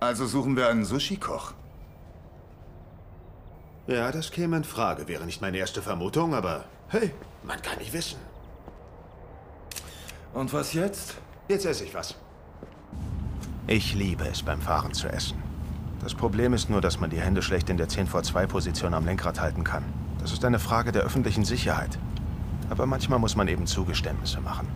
Also 0.00 0.26
suchen 0.26 0.56
wir 0.56 0.68
einen 0.68 0.84
Sushi-Koch. 0.84 1.52
Ja, 3.86 4.10
das 4.12 4.30
käme 4.30 4.56
in 4.56 4.64
Frage. 4.64 5.08
Wäre 5.08 5.24
nicht 5.24 5.42
meine 5.42 5.58
erste 5.58 5.82
Vermutung, 5.82 6.34
aber 6.34 6.64
hey, 6.88 7.10
man 7.42 7.60
kann 7.60 7.78
nicht 7.78 7.92
wissen. 7.92 8.18
Und 10.32 10.52
was 10.52 10.72
jetzt? 10.72 11.16
Jetzt 11.48 11.66
esse 11.66 11.84
ich 11.84 11.94
was. 11.94 12.14
Ich 13.66 13.94
liebe 13.94 14.26
es, 14.26 14.42
beim 14.42 14.60
Fahren 14.60 14.94
zu 14.94 15.08
essen. 15.08 15.42
Das 16.00 16.14
Problem 16.14 16.54
ist 16.54 16.70
nur, 16.70 16.80
dass 16.80 16.98
man 16.98 17.10
die 17.10 17.20
Hände 17.20 17.42
schlecht 17.42 17.68
in 17.68 17.76
der 17.76 17.88
10 17.88 18.06
vor 18.06 18.22
2 18.22 18.46
Position 18.46 18.94
am 18.94 19.04
Lenkrad 19.04 19.40
halten 19.40 19.64
kann. 19.64 19.84
Das 20.20 20.32
ist 20.32 20.44
eine 20.44 20.58
Frage 20.58 20.92
der 20.92 21.02
öffentlichen 21.02 21.44
Sicherheit. 21.44 21.98
Aber 22.70 22.86
manchmal 22.86 23.18
muss 23.18 23.36
man 23.36 23.48
eben 23.48 23.66
Zugeständnisse 23.66 24.40
machen. 24.40 24.68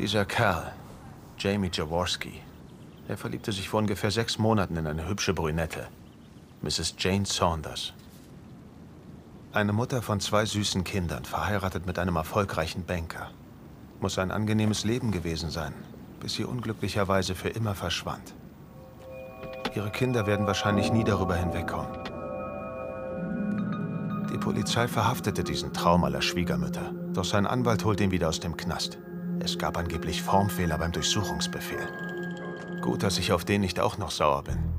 Dieser 0.00 0.24
Kerl, 0.24 0.72
Jamie 1.36 1.70
Jaworski, 1.70 2.40
er 3.06 3.18
verliebte 3.18 3.52
sich 3.52 3.68
vor 3.68 3.80
ungefähr 3.80 4.10
sechs 4.10 4.38
Monaten 4.38 4.78
in 4.78 4.86
eine 4.86 5.06
hübsche 5.06 5.34
Brünette, 5.34 5.88
Mrs. 6.62 6.94
Jane 6.96 7.26
Saunders. 7.26 7.92
Eine 9.52 9.74
Mutter 9.74 10.00
von 10.00 10.18
zwei 10.18 10.46
süßen 10.46 10.84
Kindern, 10.84 11.26
verheiratet 11.26 11.84
mit 11.84 11.98
einem 11.98 12.16
erfolgreichen 12.16 12.86
Banker. 12.86 13.30
Muss 14.00 14.18
ein 14.18 14.30
angenehmes 14.30 14.84
Leben 14.84 15.10
gewesen 15.10 15.50
sein, 15.50 15.74
bis 16.18 16.32
sie 16.32 16.44
unglücklicherweise 16.44 17.34
für 17.34 17.50
immer 17.50 17.74
verschwand. 17.74 18.32
Ihre 19.74 19.90
Kinder 19.90 20.26
werden 20.26 20.46
wahrscheinlich 20.46 20.90
nie 20.90 21.04
darüber 21.04 21.36
hinwegkommen. 21.36 21.92
Die 24.32 24.38
Polizei 24.38 24.88
verhaftete 24.88 25.44
diesen 25.44 25.74
Traum 25.74 26.04
aller 26.04 26.22
Schwiegermütter, 26.22 26.90
doch 27.12 27.26
sein 27.26 27.46
Anwalt 27.46 27.84
holt 27.84 28.00
ihn 28.00 28.12
wieder 28.12 28.30
aus 28.30 28.40
dem 28.40 28.56
Knast. 28.56 28.96
Es 29.42 29.58
gab 29.58 29.78
angeblich 29.78 30.22
Formfehler 30.22 30.76
beim 30.76 30.92
Durchsuchungsbefehl. 30.92 31.88
Gut, 32.80 33.02
dass 33.02 33.18
ich 33.18 33.32
auf 33.32 33.44
den 33.44 33.62
nicht 33.62 33.80
auch 33.80 33.96
noch 33.96 34.10
sauer 34.10 34.44
bin. 34.44 34.69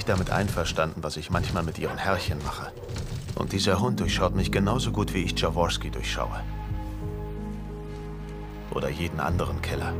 Nicht 0.00 0.08
damit 0.08 0.30
einverstanden, 0.30 1.02
was 1.02 1.18
ich 1.18 1.28
manchmal 1.28 1.62
mit 1.62 1.78
ihren 1.78 1.98
Herrchen 1.98 2.38
mache. 2.42 2.72
Und 3.34 3.52
dieser 3.52 3.80
Hund 3.80 4.00
durchschaut 4.00 4.34
mich 4.34 4.50
genauso 4.50 4.92
gut, 4.92 5.12
wie 5.12 5.24
ich 5.24 5.38
Jaworski 5.38 5.90
durchschaue. 5.90 6.40
Oder 8.70 8.88
jeden 8.88 9.20
anderen 9.20 9.60
Killer. 9.60 9.92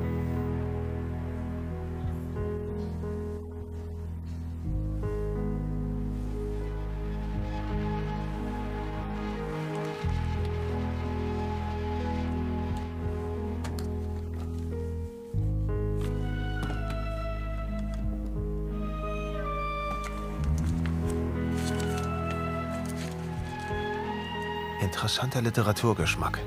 Interessanter 24.94 25.40
Literaturgeschmack. 25.40 26.40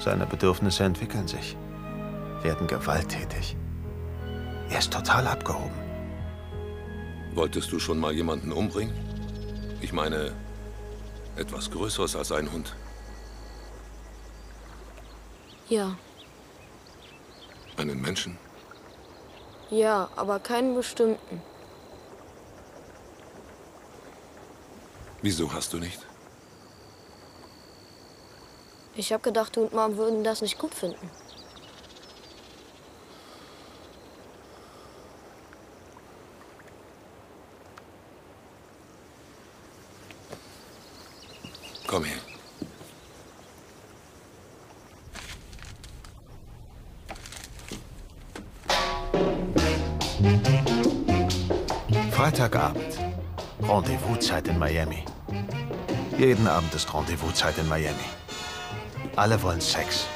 Seine 0.00 0.26
Bedürfnisse 0.26 0.82
entwickeln 0.82 1.28
sich, 1.28 1.56
werden 2.42 2.66
gewalttätig. 2.66 3.56
Er 4.70 4.80
ist 4.80 4.92
total 4.92 5.28
abgehoben. 5.28 5.78
Wolltest 7.32 7.70
du 7.70 7.78
schon 7.78 8.00
mal 8.00 8.12
jemanden 8.12 8.50
umbringen? 8.50 8.92
Ich 9.80 9.92
meine, 9.92 10.32
etwas 11.36 11.70
Größeres 11.70 12.16
als 12.16 12.32
ein 12.32 12.50
Hund. 12.50 12.74
Ja, 15.68 15.96
Einen 17.76 18.00
Menschen? 18.02 18.36
ja, 19.70 20.08
aber 20.16 20.40
keinen 20.40 20.74
bestimmten. 20.74 21.40
Wieso 25.22 25.52
hast 25.52 25.72
du 25.72 25.78
nicht? 25.78 26.04
Ich 28.98 29.12
habe 29.12 29.22
gedacht, 29.22 29.54
du 29.56 29.62
und 29.62 29.74
Mom 29.74 29.98
würden 29.98 30.24
das 30.24 30.40
nicht 30.40 30.58
gut 30.58 30.74
finden. 30.74 31.10
Komm 41.86 42.04
her. 42.04 42.16
Freitagabend. 52.12 52.82
Rendezvous-Zeit 53.62 54.48
in 54.48 54.58
Miami. 54.58 55.04
Jeden 56.16 56.46
Abend 56.48 56.74
ist 56.74 56.92
Rendezvous-Zeit 56.94 57.58
in 57.58 57.68
Miami. 57.68 57.94
Alle 59.16 59.42
wollen 59.42 59.62
Sex. 59.62 60.06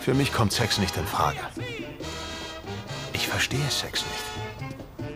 Für 0.00 0.14
mich 0.14 0.32
kommt 0.32 0.52
Sex 0.52 0.78
nicht 0.78 0.96
in 0.96 1.04
Frage. 1.04 1.38
Ich 3.12 3.26
verstehe 3.26 3.68
Sex 3.68 4.04
nicht. 4.04 5.12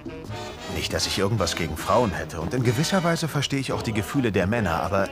Nicht, 0.74 0.92
dass 0.92 1.06
ich 1.06 1.16
irgendwas 1.16 1.54
gegen 1.54 1.76
Frauen 1.76 2.10
hätte. 2.10 2.40
Und 2.40 2.54
in 2.54 2.64
gewisser 2.64 3.04
Weise 3.04 3.28
verstehe 3.28 3.60
ich 3.60 3.72
auch 3.72 3.82
die 3.82 3.92
Gefühle 3.92 4.32
der 4.32 4.48
Männer. 4.48 4.82
Aber 4.82 5.08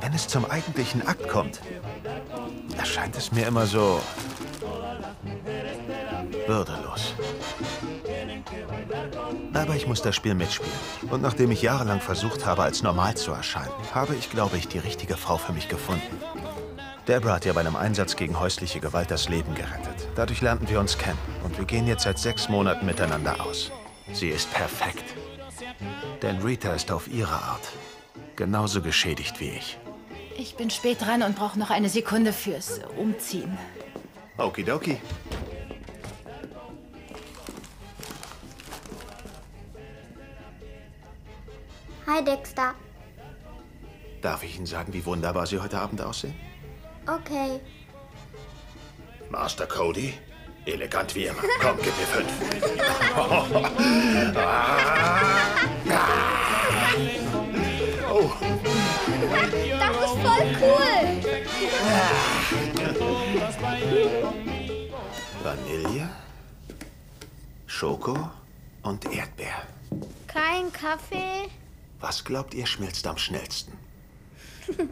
wenn 0.00 0.14
es 0.14 0.28
zum 0.28 0.50
eigentlichen 0.50 1.06
Akt 1.06 1.28
kommt, 1.28 1.60
erscheint 2.78 3.16
es 3.16 3.32
mir 3.32 3.46
immer 3.46 3.66
so 3.66 4.00
würdelos. 6.46 7.14
Aber 9.52 9.74
ich 9.76 9.86
muss 9.86 10.00
das 10.00 10.16
Spiel 10.16 10.34
mitspielen. 10.34 10.72
Und 11.10 11.20
nachdem 11.20 11.50
ich 11.50 11.60
jahrelang 11.60 12.00
versucht 12.00 12.46
habe, 12.46 12.62
als 12.62 12.82
normal 12.82 13.14
zu 13.16 13.32
erscheinen, 13.32 13.72
habe 13.94 14.14
ich, 14.14 14.30
glaube 14.30 14.56
ich, 14.56 14.68
die 14.68 14.78
richtige 14.78 15.18
Frau 15.18 15.36
für 15.36 15.52
mich 15.52 15.68
gefunden. 15.68 16.16
Deborah 17.08 17.36
hat 17.36 17.46
ja 17.46 17.54
bei 17.54 17.60
einem 17.60 17.74
Einsatz 17.74 18.16
gegen 18.16 18.38
häusliche 18.38 18.80
Gewalt 18.80 19.10
das 19.10 19.30
Leben 19.30 19.54
gerettet. 19.54 20.08
Dadurch 20.14 20.42
lernten 20.42 20.68
wir 20.68 20.78
uns 20.78 20.98
kennen. 20.98 21.18
Und 21.42 21.56
wir 21.56 21.64
gehen 21.64 21.86
jetzt 21.86 22.02
seit 22.02 22.18
sechs 22.18 22.50
Monaten 22.50 22.84
miteinander 22.84 23.40
aus. 23.40 23.72
Sie 24.12 24.28
ist 24.28 24.52
perfekt. 24.52 25.04
Denn 26.20 26.42
Rita 26.42 26.74
ist 26.74 26.92
auf 26.92 27.08
ihre 27.08 27.32
Art 27.32 27.72
genauso 28.36 28.82
geschädigt 28.82 29.40
wie 29.40 29.48
ich. 29.48 29.78
Ich 30.36 30.54
bin 30.56 30.68
spät 30.68 31.00
dran 31.00 31.22
und 31.22 31.34
brauche 31.34 31.58
noch 31.58 31.70
eine 31.70 31.88
Sekunde 31.88 32.34
fürs 32.34 32.80
Umziehen. 32.98 33.56
Okidoki. 34.36 35.00
Hi 42.06 42.22
Dexter. 42.22 42.74
Darf 44.20 44.42
ich 44.44 44.56
Ihnen 44.56 44.66
sagen, 44.66 44.92
wie 44.92 45.04
wunderbar 45.06 45.46
Sie 45.46 45.58
heute 45.58 45.78
Abend 45.78 46.02
aussehen? 46.02 46.47
Okay. 47.08 47.60
Master 49.30 49.66
Cody, 49.66 50.12
elegant 50.66 51.14
wie 51.14 51.24
immer. 51.26 51.42
Komm, 51.60 51.76
gib 51.82 51.96
mir 51.96 52.06
fünf. 52.06 52.28
oh. 58.10 58.30
Das 59.78 59.96
ist 60.04 60.16
voll 60.22 60.56
cool. 60.60 60.98
Vanille, 65.42 66.08
Schoko 67.66 68.28
und 68.82 69.06
Erdbeer. 69.06 69.62
Kein 70.26 70.70
Kaffee. 70.72 71.48
Was 72.00 72.22
glaubt 72.22 72.52
ihr 72.52 72.66
schmilzt 72.66 73.06
am 73.06 73.16
schnellsten? 73.16 73.72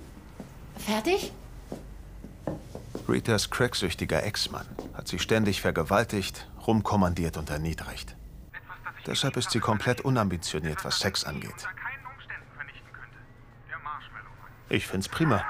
Fertig? 0.79 1.31
Ritas 3.09 3.51
cracksüchtiger 3.51 4.25
Ex-Mann 4.25 4.67
hat 4.95 5.09
sie 5.09 5.19
ständig 5.19 5.61
vergewaltigt, 5.61 6.49
rumkommandiert 6.67 7.37
und 7.37 7.51
erniedrigt. 7.51 8.17
Deshalb 9.07 9.37
ist 9.37 9.53
sie 9.53 9.61
komplett 9.61 10.01
unambitioniert, 10.01 10.85
was 10.85 10.99
Sex 10.99 11.25
angeht. 11.25 11.69
Ich 14.69 14.87
find's 14.87 15.09
prima. 15.09 15.45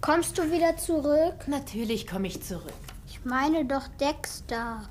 Kommst 0.00 0.38
du 0.38 0.50
wieder 0.50 0.76
zurück? 0.78 1.46
Natürlich 1.46 2.06
komme 2.06 2.28
ich 2.28 2.42
zurück. 2.42 2.72
Ich 3.06 3.24
meine 3.24 3.66
doch 3.66 3.86
Dexter. 4.00 4.88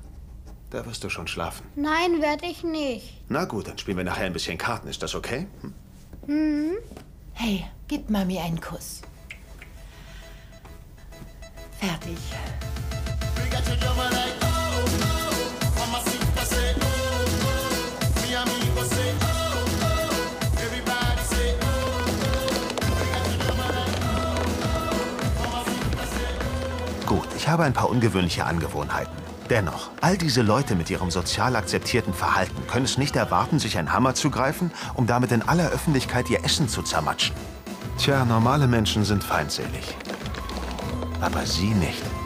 Da 0.70 0.86
wirst 0.86 1.02
du 1.02 1.08
schon 1.08 1.26
schlafen. 1.26 1.66
Nein, 1.74 2.20
werde 2.20 2.46
ich 2.46 2.62
nicht. 2.62 3.24
Na 3.28 3.46
gut, 3.46 3.66
dann 3.66 3.78
spielen 3.78 3.96
wir 3.96 4.04
nachher 4.04 4.26
ein 4.26 4.32
bisschen 4.32 4.58
Karten. 4.58 4.86
Ist 4.86 5.02
das 5.02 5.14
okay? 5.14 5.48
Hm? 5.62 5.74
Hm? 6.26 6.76
Hey, 7.32 7.64
gib 7.88 8.10
Mami 8.10 8.38
einen 8.38 8.60
Kuss. 8.60 9.00
Fertig. 11.78 12.18
Gut, 27.06 27.28
ich 27.36 27.48
habe 27.48 27.62
ein 27.62 27.72
paar 27.72 27.88
ungewöhnliche 27.88 28.44
Angewohnheiten. 28.44 29.12
Dennoch, 29.48 29.90
all 30.00 30.18
diese 30.18 30.42
Leute 30.42 30.74
mit 30.74 30.90
ihrem 30.90 31.10
sozial 31.12 31.54
akzeptierten 31.54 32.12
Verhalten 32.12 32.66
können 32.66 32.84
es 32.84 32.98
nicht 32.98 33.14
erwarten, 33.14 33.60
sich 33.60 33.78
einen 33.78 33.92
Hammer 33.92 34.14
zu 34.14 34.30
greifen, 34.30 34.72
um 34.94 35.06
damit 35.06 35.30
in 35.30 35.42
aller 35.42 35.70
Öffentlichkeit 35.70 36.28
ihr 36.28 36.44
Essen 36.44 36.68
zu 36.68 36.82
zermatschen. 36.82 37.36
Tja, 37.98 38.24
normale 38.24 38.66
Menschen 38.66 39.04
sind 39.04 39.22
feindselig. 39.22 39.96
Aber 41.20 41.44
sie 41.44 41.74
nicht. 41.74 42.17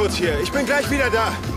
Kurz 0.00 0.16
hier, 0.16 0.40
ich 0.40 0.50
bin 0.50 0.64
gleich 0.64 0.90
wieder 0.90 1.10
da. 1.10 1.49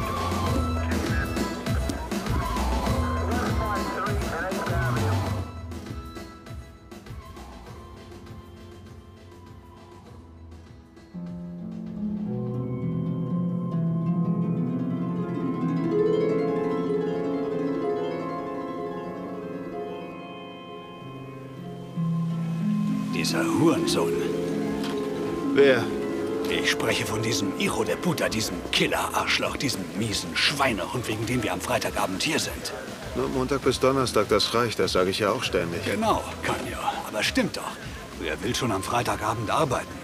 Killer-Arschloch, 28.73 29.55
diesem 29.57 29.83
miesen 29.97 30.35
Schweinehund, 30.35 31.07
wegen 31.07 31.25
dem 31.25 31.41
wir 31.43 31.53
am 31.53 31.61
Freitagabend 31.61 32.21
hier 32.23 32.39
sind. 32.39 32.73
Nur 33.15 33.29
Montag 33.29 33.61
bis 33.61 33.79
Donnerstag, 33.79 34.27
das 34.29 34.53
reicht, 34.55 34.79
das 34.79 34.91
sage 34.93 35.11
ich 35.11 35.19
ja 35.19 35.29
auch 35.29 35.43
ständig. 35.43 35.85
Genau, 35.85 36.23
kann 36.41 36.63
ja. 36.69 36.91
Aber 37.07 37.21
stimmt 37.23 37.55
doch. 37.57 37.73
Wer 38.19 38.41
will 38.43 38.55
schon 38.55 38.71
am 38.71 38.83
Freitagabend 38.83 39.49
arbeiten? 39.51 39.95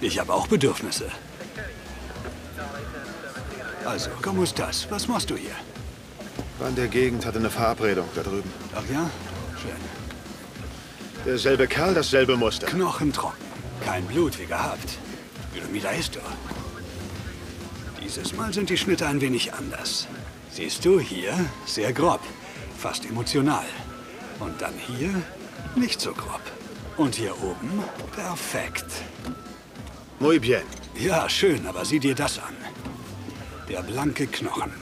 Ich 0.00 0.18
habe 0.20 0.32
auch 0.32 0.46
Bedürfnisse. 0.46 1.10
Also, 3.84 4.10
¿cómo 4.22 4.42
estás? 4.44 4.86
Was 4.90 5.08
machst 5.08 5.30
du 5.30 5.36
hier? 5.36 5.56
War 6.58 6.68
in 6.68 6.76
der 6.76 6.88
Gegend, 6.88 7.26
hatte 7.26 7.38
eine 7.38 7.50
Verabredung 7.50 8.08
da 8.14 8.22
drüben. 8.22 8.50
Ach 8.74 8.82
ja? 8.92 9.10
Schön. 9.60 9.82
Derselbe 11.24 11.66
Kerl, 11.66 11.94
dasselbe 11.94 12.36
Muster. 12.36 12.66
Knochentrocken. 12.66 13.44
Kein 13.84 14.04
Blut 14.06 14.38
wie 14.38 14.46
gehabt. 14.46 14.98
Mira 15.72 15.92
esto. 15.92 16.20
Dieses 18.16 18.34
Mal 18.34 18.50
sind 18.50 18.70
die 18.70 18.78
Schnitte 18.78 19.06
ein 19.06 19.20
wenig 19.20 19.52
anders. 19.52 20.08
Siehst 20.50 20.86
du, 20.86 20.98
hier 20.98 21.34
sehr 21.66 21.92
grob, 21.92 22.20
fast 22.78 23.04
emotional. 23.04 23.66
Und 24.40 24.62
dann 24.62 24.72
hier 24.72 25.10
nicht 25.74 26.00
so 26.00 26.14
grob. 26.14 26.40
Und 26.96 27.16
hier 27.16 27.34
oben 27.42 27.82
perfekt. 28.12 28.86
Muy 30.18 30.38
bien. 30.38 30.62
Ja, 30.98 31.28
schön, 31.28 31.66
aber 31.66 31.84
sieh 31.84 32.00
dir 32.00 32.14
das 32.14 32.38
an. 32.38 32.56
Der 33.68 33.82
blanke 33.82 34.26
Knochen. 34.26 34.72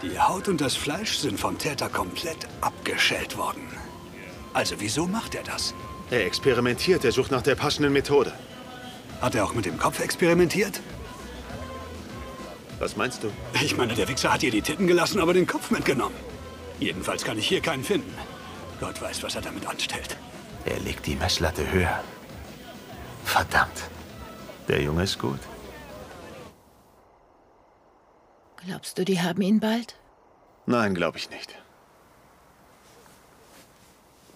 Die 0.00 0.16
Haut 0.16 0.46
und 0.46 0.60
das 0.60 0.76
Fleisch 0.76 1.18
sind 1.18 1.40
vom 1.40 1.58
Täter 1.58 1.88
komplett 1.88 2.46
abgeschält 2.60 3.36
worden. 3.36 3.66
Also 4.54 4.76
wieso 4.78 5.08
macht 5.08 5.34
er 5.34 5.42
das? 5.42 5.74
Er 6.12 6.24
experimentiert, 6.24 7.04
er 7.04 7.10
sucht 7.10 7.32
nach 7.32 7.42
der 7.42 7.56
passenden 7.56 7.92
Methode. 7.92 8.32
Hat 9.20 9.34
er 9.34 9.44
auch 9.44 9.54
mit 9.54 9.66
dem 9.66 9.76
Kopf 9.76 9.98
experimentiert? 9.98 10.80
Was 12.80 12.96
meinst 12.96 13.22
du? 13.22 13.30
Ich 13.62 13.76
meine, 13.76 13.94
der 13.94 14.08
Wichser 14.08 14.32
hat 14.32 14.42
ihr 14.42 14.50
die 14.50 14.62
Titten 14.62 14.86
gelassen, 14.86 15.20
aber 15.20 15.34
den 15.34 15.46
Kopf 15.46 15.70
mitgenommen. 15.70 16.16
Jedenfalls 16.80 17.24
kann 17.24 17.38
ich 17.38 17.46
hier 17.46 17.60
keinen 17.60 17.84
finden. 17.84 18.12
Gott 18.80 19.00
weiß, 19.00 19.22
was 19.22 19.34
er 19.34 19.42
damit 19.42 19.66
anstellt. 19.66 20.16
Er 20.64 20.80
legt 20.80 21.06
die 21.06 21.14
Messlatte 21.14 21.70
höher. 21.70 22.02
Verdammt. 23.24 23.82
Der 24.66 24.82
Junge 24.82 25.02
ist 25.02 25.18
gut. 25.18 25.40
Glaubst 28.64 28.96
du, 28.96 29.04
die 29.04 29.20
haben 29.20 29.42
ihn 29.42 29.60
bald? 29.60 29.96
Nein, 30.64 30.94
glaube 30.94 31.18
ich 31.18 31.28
nicht. 31.28 31.54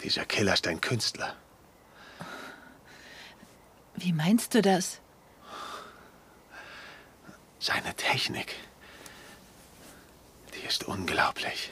Dieser 0.02 0.26
Killer 0.26 0.52
ist 0.52 0.66
ein 0.66 0.82
Künstler. 0.82 1.34
Wie 3.96 4.12
meinst 4.12 4.54
du 4.54 4.60
das? 4.60 5.00
Seine 7.64 7.94
Technik. 7.94 8.56
Die 10.52 10.66
ist 10.66 10.84
unglaublich. 10.84 11.70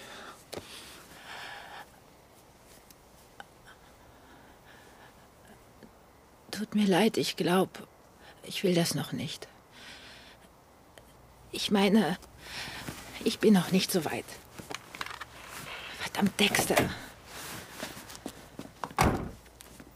Tut 6.50 6.74
mir 6.74 6.86
leid, 6.86 7.18
ich 7.18 7.36
glaube, 7.36 7.86
ich 8.42 8.64
will 8.64 8.74
das 8.74 8.94
noch 8.94 9.12
nicht. 9.12 9.48
Ich 11.50 11.70
meine, 11.70 12.16
ich 13.22 13.38
bin 13.38 13.52
noch 13.52 13.70
nicht 13.70 13.92
so 13.92 14.06
weit. 14.06 14.24
Verdammt, 16.00 16.40
Dexter. 16.40 16.88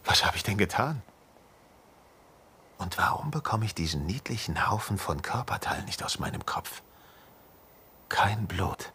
Was 0.05 0.27
habe 0.27 0.37
ich 0.37 0.43
denn 0.43 0.59
getan? 0.59 1.01
Und 2.79 2.99
warum 2.99 3.31
bekomme 3.31 3.65
ich 3.65 3.75
diesen 3.75 4.05
niedlichen 4.07 4.69
Haufen 4.69 4.99
von 4.99 5.23
Körperteilen 5.23 5.85
nicht 5.87 6.03
aus 6.03 6.19
meinem 6.19 6.45
Kopf? 6.45 6.83
Kein 8.09 8.47
Blut. 8.47 8.93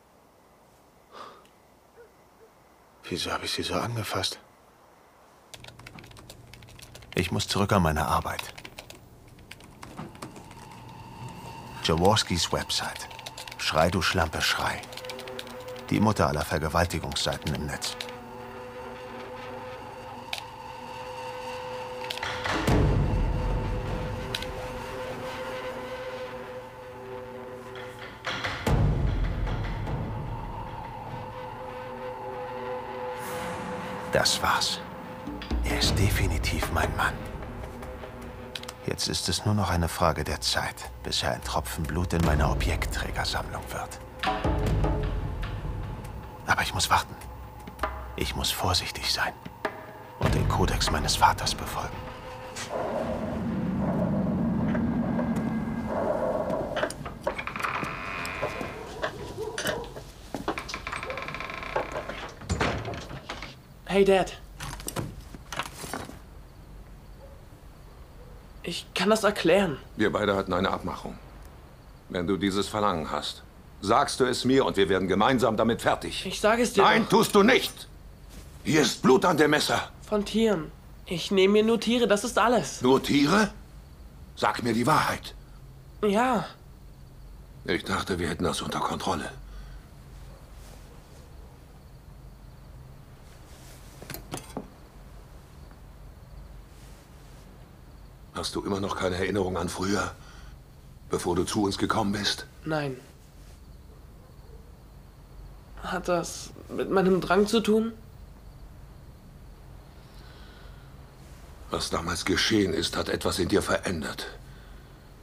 Wieso 3.04 3.32
habe 3.32 3.46
ich 3.46 3.52
sie 3.52 3.64
so 3.64 3.74
angefasst? 3.76 4.40
Ich 7.16 7.32
muss 7.32 7.48
zurück 7.48 7.74
an 7.74 7.84
meine 7.84 8.06
Arbeit. 8.06 8.54
Jaworskis 11.84 12.54
Website. 12.54 13.10
Schrei, 13.58 13.90
du 13.90 14.02
Schlampe, 14.02 14.42
schrei. 14.42 14.82
Die 15.90 16.00
Mutter 16.00 16.28
aller 16.28 16.46
Vergewaltigungsseiten 16.46 17.54
im 17.54 17.66
Netz. 17.66 17.98
Das 34.12 34.42
war's. 34.44 34.80
Er 35.64 35.80
ist 35.80 35.98
definitiv 35.98 36.70
mein 36.74 36.94
Mann. 36.98 37.14
Jetzt 38.86 39.08
ist 39.08 39.30
es 39.30 39.46
nur 39.46 39.54
noch 39.54 39.70
eine 39.70 39.88
Frage 39.88 40.24
der 40.24 40.42
Zeit, 40.42 40.92
bis 41.04 41.24
er 41.24 41.32
ein 41.32 41.44
Tropfen 41.44 41.84
Blut 41.84 42.12
in 42.14 42.26
meiner 42.26 42.52
Objektträgersammlung 42.52 43.64
wird. 43.72 44.00
Aber 46.46 46.62
ich 46.62 46.74
muss 46.74 46.90
warten. 46.90 47.16
Ich 48.18 48.36
muss 48.36 48.52
vorsichtig 48.52 49.14
sein 49.14 49.34
und 50.20 50.34
den 50.34 50.48
Kodex 50.50 50.92
meines 50.92 51.16
Vaters 51.16 51.56
befolgen. 51.56 52.11
Hey, 63.92 64.06
Dad. 64.06 64.32
Ich 68.64 68.86
kann 68.96 69.10
das 69.10 69.26
erklären. 69.26 69.80
Wir 69.98 70.14
beide 70.14 70.34
hatten 70.34 70.54
eine 70.54 70.70
Abmachung. 70.70 71.20
Wenn 72.08 72.26
du 72.26 72.38
dieses 72.38 72.70
Verlangen 72.70 73.12
hast, 73.12 73.44
sagst 73.82 74.22
du 74.22 74.24
es 74.24 74.46
mir 74.46 74.64
und 74.64 74.78
wir 74.78 74.88
werden 74.88 75.10
gemeinsam 75.10 75.58
damit 75.58 75.82
fertig. 75.82 76.26
Ich 76.26 76.40
sage 76.40 76.62
es 76.62 76.72
dir. 76.72 76.84
Nein, 76.84 77.02
doch. 77.04 77.18
tust 77.18 77.36
du 77.36 77.44
nicht. 77.44 77.90
Hier 78.64 78.82
ist 78.82 79.02
Blut 79.02 79.26
an 79.26 79.36
dem 79.36 79.52
Messer. 79.52 79.92
Von 80.08 80.24
Tieren. 80.24 80.72
Ich 81.06 81.30
nehme 81.30 81.52
mir 81.52 81.64
nur 81.64 81.82
Tiere, 81.82 82.08
das 82.08 82.24
ist 82.24 82.40
alles. 82.40 82.82
Nur 82.82 83.04
Tiere? 83.04 83.50
Sag 84.38 84.64
mir 84.64 84.74
die 84.74 84.88
Wahrheit. 84.88 85.36
Ja. 86.02 86.46
Ich 87.66 87.84
dachte, 87.84 88.20
wir 88.20 88.30
hätten 88.30 88.46
das 88.46 88.62
unter 88.62 88.80
Kontrolle. 88.80 89.30
Hast 98.42 98.56
du 98.56 98.62
immer 98.64 98.80
noch 98.80 98.96
keine 98.96 99.18
Erinnerung 99.18 99.56
an 99.56 99.70
früher, 99.70 100.16
bevor 101.12 101.36
du 101.36 101.44
zu 101.44 101.62
uns 101.62 101.78
gekommen 101.78 102.12
bist? 102.12 102.48
Nein. 102.66 102.98
Hat 105.84 106.08
das 106.08 106.50
mit 106.68 106.90
meinem 106.90 107.22
Drang 107.22 107.46
zu 107.46 107.60
tun? 107.60 107.94
Was 111.70 111.92
damals 111.92 112.26
geschehen 112.26 112.74
ist, 112.74 112.98
hat 112.98 113.10
etwas 113.10 113.38
in 113.38 113.48
dir 113.48 113.62
verändert. 113.62 114.26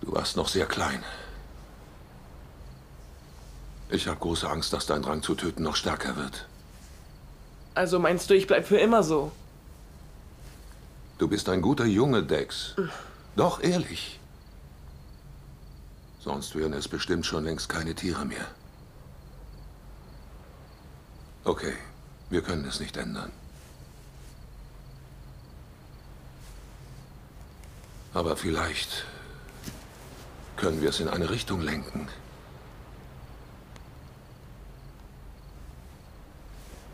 Du 0.01 0.13
warst 0.13 0.37
noch 0.37 0.47
sehr 0.47 0.67
klein. 0.67 1.03
Ich 3.91 4.07
habe 4.07 4.21
große 4.21 4.49
Angst, 4.49 4.73
dass 4.73 4.87
dein 4.87 5.03
Drang 5.03 5.25
zu 5.25 5.35
töten 5.35 5.65
noch 5.65 5.75
stärker 5.75 6.15
wird. 6.15 6.47
Also 7.75 7.99
meinst 7.99 8.31
du, 8.31 8.35
ich 8.35 8.47
bleib 8.47 8.65
für 8.65 8.79
immer 8.79 9.03
so? 9.03 9.33
Du 11.19 11.27
bist 11.27 11.49
ein 11.49 11.63
guter 11.63 11.85
Junge, 11.85 12.23
Dex. 12.23 12.77
Doch 13.39 13.63
ehrlich. 13.63 14.19
Sonst 16.19 16.57
wären 16.57 16.73
es 16.73 16.89
bestimmt 16.89 17.25
schon 17.25 17.45
längst 17.45 17.69
keine 17.69 17.95
Tiere 17.95 18.25
mehr. 18.25 18.45
Okay, 21.45 21.75
wir 22.31 22.43
können 22.43 22.65
es 22.65 22.81
nicht 22.81 22.97
ändern. 22.97 23.31
Aber 28.13 28.37
vielleicht 28.37 29.07
können 30.57 30.83
wir 30.83 30.91
es 30.91 30.99
in 30.99 31.07
eine 31.07 31.31
Richtung 31.31 31.61
lenken. 31.61 32.09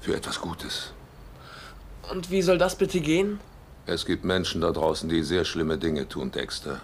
Für 0.03 0.15
etwas 0.15 0.39
Gutes. 0.43 0.93
Und 2.11 2.31
wie 2.31 2.43
soll 2.43 2.59
das 2.59 2.77
bitte 2.77 3.01
gehen? 3.01 3.41
Es 3.87 4.07
gibt 4.07 4.25
Menschen 4.25 4.63
da 4.63 4.71
draußen, 4.71 5.09
die 5.11 5.23
sehr 5.23 5.45
schlimme 5.45 5.77
Dinge 5.77 6.09
tun, 6.09 6.31
Dexter. 6.31 6.81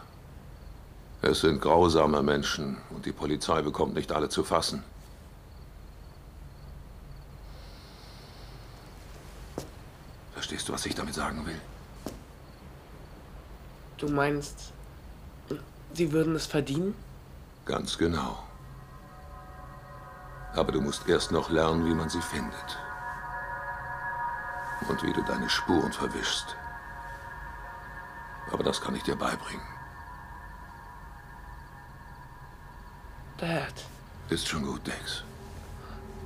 Es 1.22 1.40
sind 1.40 1.60
grausame 1.60 2.22
Menschen 2.22 2.76
und 2.90 3.06
die 3.06 3.12
Polizei 3.12 3.62
bekommt 3.62 3.94
nicht 3.94 4.12
alle 4.12 4.28
zu 4.28 4.44
fassen. 4.44 4.82
Verstehst 10.34 10.68
du, 10.68 10.72
was 10.72 10.84
ich 10.84 10.94
damit 10.94 11.14
sagen 11.14 11.44
will? 11.46 11.60
Du 13.96 14.08
meinst, 14.08 14.72
sie 15.94 16.12
würden 16.12 16.34
es 16.34 16.46
verdienen? 16.46 16.94
Ganz 17.64 17.96
genau. 17.96 18.42
Aber 20.54 20.72
du 20.72 20.80
musst 20.80 21.08
erst 21.08 21.32
noch 21.32 21.50
lernen, 21.50 21.86
wie 21.86 21.94
man 21.94 22.10
sie 22.10 22.22
findet. 22.22 22.78
Und 24.88 25.02
wie 25.02 25.12
du 25.12 25.22
deine 25.22 25.48
Spuren 25.48 25.92
verwischst. 25.92 26.56
Aber 28.52 28.62
das 28.62 28.80
kann 28.80 28.94
ich 28.96 29.02
dir 29.02 29.16
beibringen. 29.16 29.66
Dad. 33.38 33.74
Ist 34.28 34.48
schon 34.48 34.64
gut, 34.64 34.86
Dex. 34.86 35.24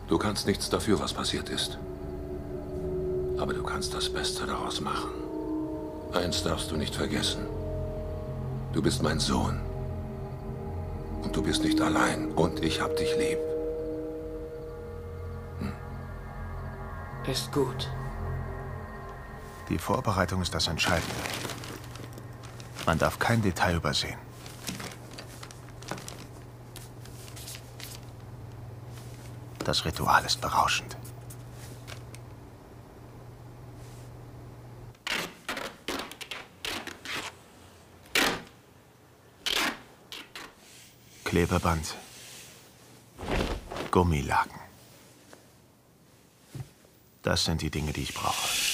Du 0.09 0.19
kannst 0.19 0.47
nichts 0.47 0.69
dafür, 0.69 0.99
was 1.01 1.13
passiert 1.13 1.49
ist. 1.49 1.79
Aber 3.39 3.53
du 3.53 3.63
kannst 3.63 3.95
das 3.95 4.13
Beste 4.13 4.47
daraus 4.47 4.81
machen. 4.81 5.11
Eins 6.13 6.43
darfst 6.43 6.71
du 6.71 6.77
nicht 6.77 6.95
vergessen. 6.95 7.47
Du 8.73 8.83
bist 8.83 9.03
mein 9.03 9.21
Sohn. 9.21 9.61
Und 11.23 11.35
du 11.35 11.43
bist 11.43 11.63
nicht 11.65 11.81
allein. 11.81 12.33
Und 12.33 12.63
ich 12.63 12.81
hab 12.81 12.97
dich 12.97 13.17
lieb. 13.17 13.39
Ist 17.27 17.51
gut. 17.53 17.89
Die 19.71 19.79
Vorbereitung 19.79 20.43
ist 20.43 20.55
das 20.55 20.69
Entscheidende. 20.69 21.15
Man 22.87 22.99
darf 22.99 23.19
kein 23.19 23.41
Detail 23.41 23.77
übersehen. 23.77 24.19
Das 29.65 29.85
Ritual 29.85 30.25
ist 30.25 30.41
berauschend. 30.41 30.97
Klebeband. 41.25 41.97
Gummilaken. 43.91 44.61
Das 47.23 47.45
sind 47.45 47.63
die 47.63 47.71
Dinge, 47.71 47.93
die 47.93 48.03
ich 48.03 48.13
brauche. 48.13 48.74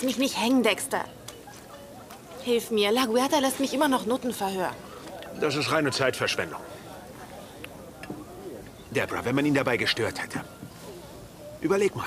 Lass 0.00 0.06
mich 0.06 0.16
nicht 0.16 0.40
hängen, 0.40 0.62
Dexter. 0.62 1.04
Hilf 2.42 2.70
mir. 2.70 2.90
La 2.90 3.04
Guerta 3.04 3.38
lässt 3.38 3.60
mich 3.60 3.74
immer 3.74 3.86
noch 3.86 4.06
Nutten 4.06 4.32
verhören. 4.32 4.74
Das 5.42 5.56
ist 5.56 5.70
reine 5.70 5.90
Zeitverschwendung. 5.90 6.58
Deborah, 8.92 9.26
wenn 9.26 9.34
man 9.34 9.44
ihn 9.44 9.52
dabei 9.52 9.76
gestört 9.76 10.22
hätte. 10.22 10.40
Überleg 11.60 11.94
mal. 11.94 12.06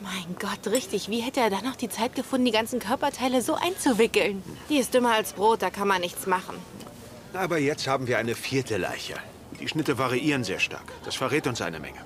Mein 0.00 0.34
Gott, 0.40 0.72
richtig. 0.72 1.08
Wie 1.08 1.20
hätte 1.20 1.38
er 1.38 1.50
dann 1.50 1.62
noch 1.62 1.76
die 1.76 1.88
Zeit 1.88 2.16
gefunden, 2.16 2.46
die 2.46 2.50
ganzen 2.50 2.80
Körperteile 2.80 3.40
so 3.40 3.54
einzuwickeln? 3.54 4.42
Die 4.68 4.78
ist 4.78 4.92
dümmer 4.92 5.12
als 5.12 5.34
Brot, 5.34 5.62
da 5.62 5.70
kann 5.70 5.86
man 5.86 6.00
nichts 6.00 6.26
machen. 6.26 6.56
Aber 7.32 7.58
jetzt 7.58 7.86
haben 7.86 8.08
wir 8.08 8.18
eine 8.18 8.34
vierte 8.34 8.76
Leiche. 8.76 9.14
Die 9.60 9.68
Schnitte 9.68 9.98
variieren 9.98 10.42
sehr 10.42 10.58
stark. 10.58 10.92
Das 11.04 11.14
verrät 11.14 11.46
uns 11.46 11.62
eine 11.62 11.78
Menge. 11.78 12.00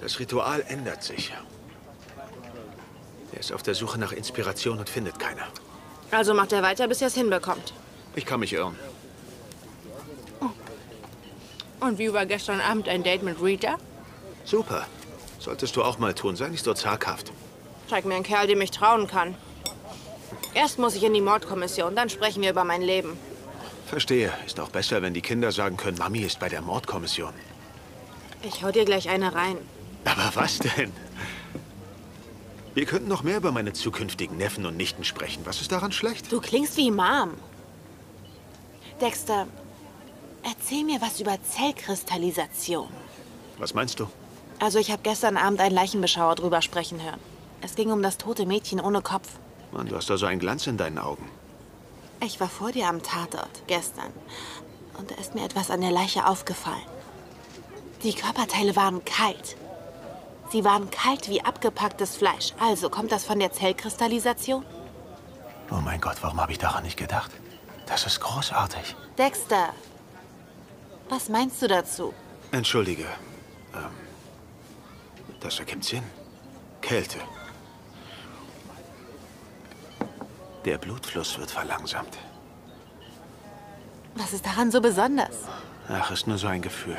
Das 0.00 0.18
Ritual 0.20 0.64
ändert 0.68 1.02
sich. 1.02 1.34
Er 3.38 3.40
ist 3.40 3.52
auf 3.52 3.62
der 3.62 3.76
Suche 3.76 4.00
nach 4.00 4.10
Inspiration 4.10 4.80
und 4.80 4.88
findet 4.88 5.20
keine. 5.20 5.42
Also 6.10 6.34
macht 6.34 6.52
er 6.52 6.60
weiter, 6.60 6.88
bis 6.88 7.00
er 7.00 7.06
es 7.06 7.14
hinbekommt. 7.14 7.72
Ich 8.16 8.26
kann 8.26 8.40
mich 8.40 8.52
irren. 8.52 8.74
Und 11.78 11.98
wie 12.00 12.12
war 12.12 12.26
gestern 12.26 12.60
Abend 12.60 12.88
ein 12.88 13.04
Date 13.04 13.22
mit 13.22 13.40
Rita? 13.40 13.76
Super. 14.44 14.88
Solltest 15.38 15.76
du 15.76 15.84
auch 15.84 16.00
mal 16.00 16.14
tun. 16.14 16.34
Sei 16.34 16.48
nicht 16.48 16.64
so 16.64 16.74
zaghaft. 16.74 17.30
Zeig 17.88 18.06
mir 18.06 18.16
einen 18.16 18.24
Kerl, 18.24 18.48
dem 18.48 18.60
ich 18.60 18.72
trauen 18.72 19.06
kann. 19.06 19.36
Erst 20.54 20.80
muss 20.80 20.96
ich 20.96 21.04
in 21.04 21.14
die 21.14 21.20
Mordkommission, 21.20 21.94
dann 21.94 22.10
sprechen 22.10 22.42
wir 22.42 22.50
über 22.50 22.64
mein 22.64 22.82
Leben. 22.82 23.16
Verstehe. 23.86 24.32
Ist 24.46 24.58
auch 24.58 24.70
besser, 24.70 25.00
wenn 25.00 25.14
die 25.14 25.22
Kinder 25.22 25.52
sagen 25.52 25.76
können, 25.76 25.98
Mami 25.98 26.22
ist 26.22 26.40
bei 26.40 26.48
der 26.48 26.60
Mordkommission. 26.60 27.34
Ich 28.42 28.64
hau 28.64 28.72
dir 28.72 28.84
gleich 28.84 29.08
eine 29.08 29.32
rein. 29.32 29.58
Aber 30.04 30.28
was 30.34 30.58
denn? 30.58 30.92
Wir 32.78 32.86
könnten 32.86 33.08
noch 33.08 33.24
mehr 33.24 33.38
über 33.38 33.50
meine 33.50 33.72
zukünftigen 33.72 34.36
Neffen 34.36 34.64
und 34.64 34.76
Nichten 34.76 35.02
sprechen. 35.02 35.44
Was 35.44 35.60
ist 35.60 35.72
daran 35.72 35.90
schlecht? 35.90 36.30
Du 36.30 36.40
klingst 36.40 36.76
wie 36.76 36.92
Mom. 36.92 37.34
Dexter, 39.00 39.48
erzähl 40.44 40.84
mir 40.84 41.00
was 41.00 41.18
über 41.18 41.36
Zellkristallisation. 41.42 42.86
Was 43.58 43.74
meinst 43.74 43.98
du? 43.98 44.06
Also 44.60 44.78
ich 44.78 44.92
habe 44.92 45.02
gestern 45.02 45.36
Abend 45.36 45.58
einen 45.58 45.74
Leichenbeschauer 45.74 46.36
drüber 46.36 46.62
sprechen 46.62 47.02
hören. 47.02 47.18
Es 47.62 47.74
ging 47.74 47.90
um 47.90 48.00
das 48.00 48.16
tote 48.16 48.46
Mädchen 48.46 48.78
ohne 48.78 49.02
Kopf. 49.02 49.26
Mann, 49.72 49.88
du 49.88 49.96
hast 49.96 50.08
da 50.08 50.16
so 50.16 50.26
einen 50.26 50.38
Glanz 50.38 50.68
in 50.68 50.76
deinen 50.76 50.98
Augen. 50.98 51.28
Ich 52.24 52.38
war 52.38 52.48
vor 52.48 52.70
dir 52.70 52.86
am 52.86 53.02
Tatort, 53.02 53.64
gestern. 53.66 54.12
Und 54.96 55.10
da 55.10 55.16
ist 55.16 55.34
mir 55.34 55.44
etwas 55.44 55.72
an 55.72 55.80
der 55.80 55.90
Leiche 55.90 56.28
aufgefallen. 56.28 56.86
Die 58.04 58.14
Körperteile 58.14 58.76
waren 58.76 59.04
kalt. 59.04 59.56
Sie 60.50 60.64
waren 60.64 60.90
kalt 60.90 61.28
wie 61.28 61.44
abgepacktes 61.44 62.16
Fleisch. 62.16 62.52
Also 62.58 62.88
kommt 62.88 63.12
das 63.12 63.24
von 63.24 63.38
der 63.38 63.52
Zellkristallisation? 63.52 64.64
Oh 65.70 65.80
mein 65.84 66.00
Gott, 66.00 66.16
warum 66.22 66.40
habe 66.40 66.52
ich 66.52 66.58
daran 66.58 66.84
nicht 66.84 66.96
gedacht? 66.96 67.30
Das 67.86 68.06
ist 68.06 68.20
großartig. 68.20 68.96
Dexter, 69.18 69.74
was 71.08 71.28
meinst 71.28 71.60
du 71.60 71.68
dazu? 71.68 72.14
Entschuldige. 72.52 73.06
Ähm, 73.74 73.90
das 75.40 75.58
ergibt 75.58 75.84
Sinn. 75.84 76.02
Kälte. 76.80 77.18
Der 80.64 80.78
Blutfluss 80.78 81.38
wird 81.38 81.50
verlangsamt. 81.50 82.18
Was 84.14 84.32
ist 84.32 84.44
daran 84.44 84.70
so 84.70 84.80
besonders? 84.80 85.36
Ach, 85.88 86.10
ist 86.10 86.26
nur 86.26 86.38
so 86.38 86.46
ein 86.46 86.62
Gefühl. 86.62 86.98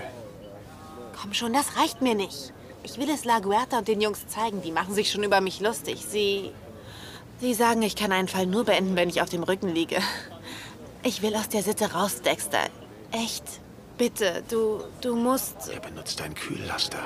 Komm 1.19 1.33
schon, 1.33 1.53
das 1.53 1.77
reicht 1.77 2.01
mir 2.01 2.15
nicht. 2.15 2.53
Ich 2.83 2.97
will 2.97 3.09
es 3.09 3.25
La 3.25 3.39
Guerta 3.39 3.79
und 3.79 3.87
den 3.87 4.01
Jungs 4.01 4.27
zeigen. 4.27 4.61
Die 4.61 4.71
machen 4.71 4.93
sich 4.93 5.11
schon 5.11 5.23
über 5.23 5.41
mich 5.41 5.59
lustig. 5.59 6.05
Sie. 6.07 6.51
Sie 7.39 7.53
sagen, 7.53 7.81
ich 7.81 7.95
kann 7.95 8.11
einen 8.11 8.27
Fall 8.27 8.45
nur 8.45 8.65
beenden, 8.65 8.95
wenn 8.95 9.09
ich 9.09 9.21
auf 9.21 9.29
dem 9.29 9.43
Rücken 9.43 9.69
liege. 9.69 9.99
Ich 11.03 11.21
will 11.21 11.35
aus 11.35 11.47
der 11.47 11.63
Sitte 11.63 11.93
raus, 11.93 12.21
Dexter. 12.21 12.65
Echt. 13.11 13.45
Bitte, 13.97 14.43
du. 14.49 14.83
du 15.01 15.15
musst. 15.15 15.69
Er 15.69 15.79
benutzt 15.79 16.21
einen 16.21 16.35
Kühllaster. 16.35 16.99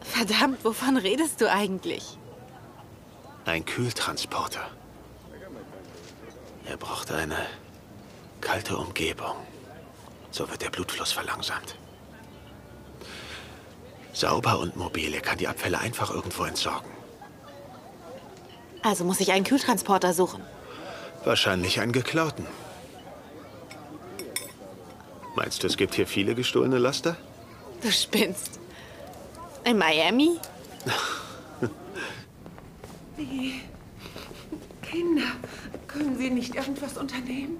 Verdammt, 0.00 0.64
wovon 0.64 0.96
redest 0.96 1.40
du 1.40 1.50
eigentlich? 1.50 2.18
Ein 3.44 3.64
Kühltransporter. 3.64 4.68
Er 6.64 6.76
braucht 6.76 7.12
eine 7.12 7.36
kalte 8.40 8.76
Umgebung. 8.76 9.36
So 10.30 10.48
wird 10.50 10.62
der 10.62 10.70
Blutfluss 10.70 11.12
verlangsamt. 11.12 11.76
Sauber 14.16 14.58
und 14.60 14.76
mobil. 14.76 15.12
Er 15.12 15.20
kann 15.20 15.36
die 15.36 15.46
Abfälle 15.46 15.78
einfach 15.78 16.10
irgendwo 16.10 16.44
entsorgen. 16.44 16.90
Also 18.82 19.04
muss 19.04 19.20
ich 19.20 19.30
einen 19.30 19.44
Kühltransporter 19.44 20.14
suchen. 20.14 20.42
Wahrscheinlich 21.24 21.80
einen 21.80 21.92
geklauten. 21.92 22.46
Meinst 25.34 25.62
du, 25.62 25.66
es 25.66 25.76
gibt 25.76 25.94
hier 25.94 26.06
viele 26.06 26.34
gestohlene 26.34 26.78
Laster? 26.78 27.16
Du 27.82 27.92
spinnst. 27.92 28.58
In 29.64 29.76
Miami? 29.76 30.38
Die 33.18 33.60
Kinder, 34.80 35.32
können 35.88 36.16
Sie 36.16 36.30
nicht 36.30 36.54
irgendwas 36.54 36.96
unternehmen? 36.96 37.58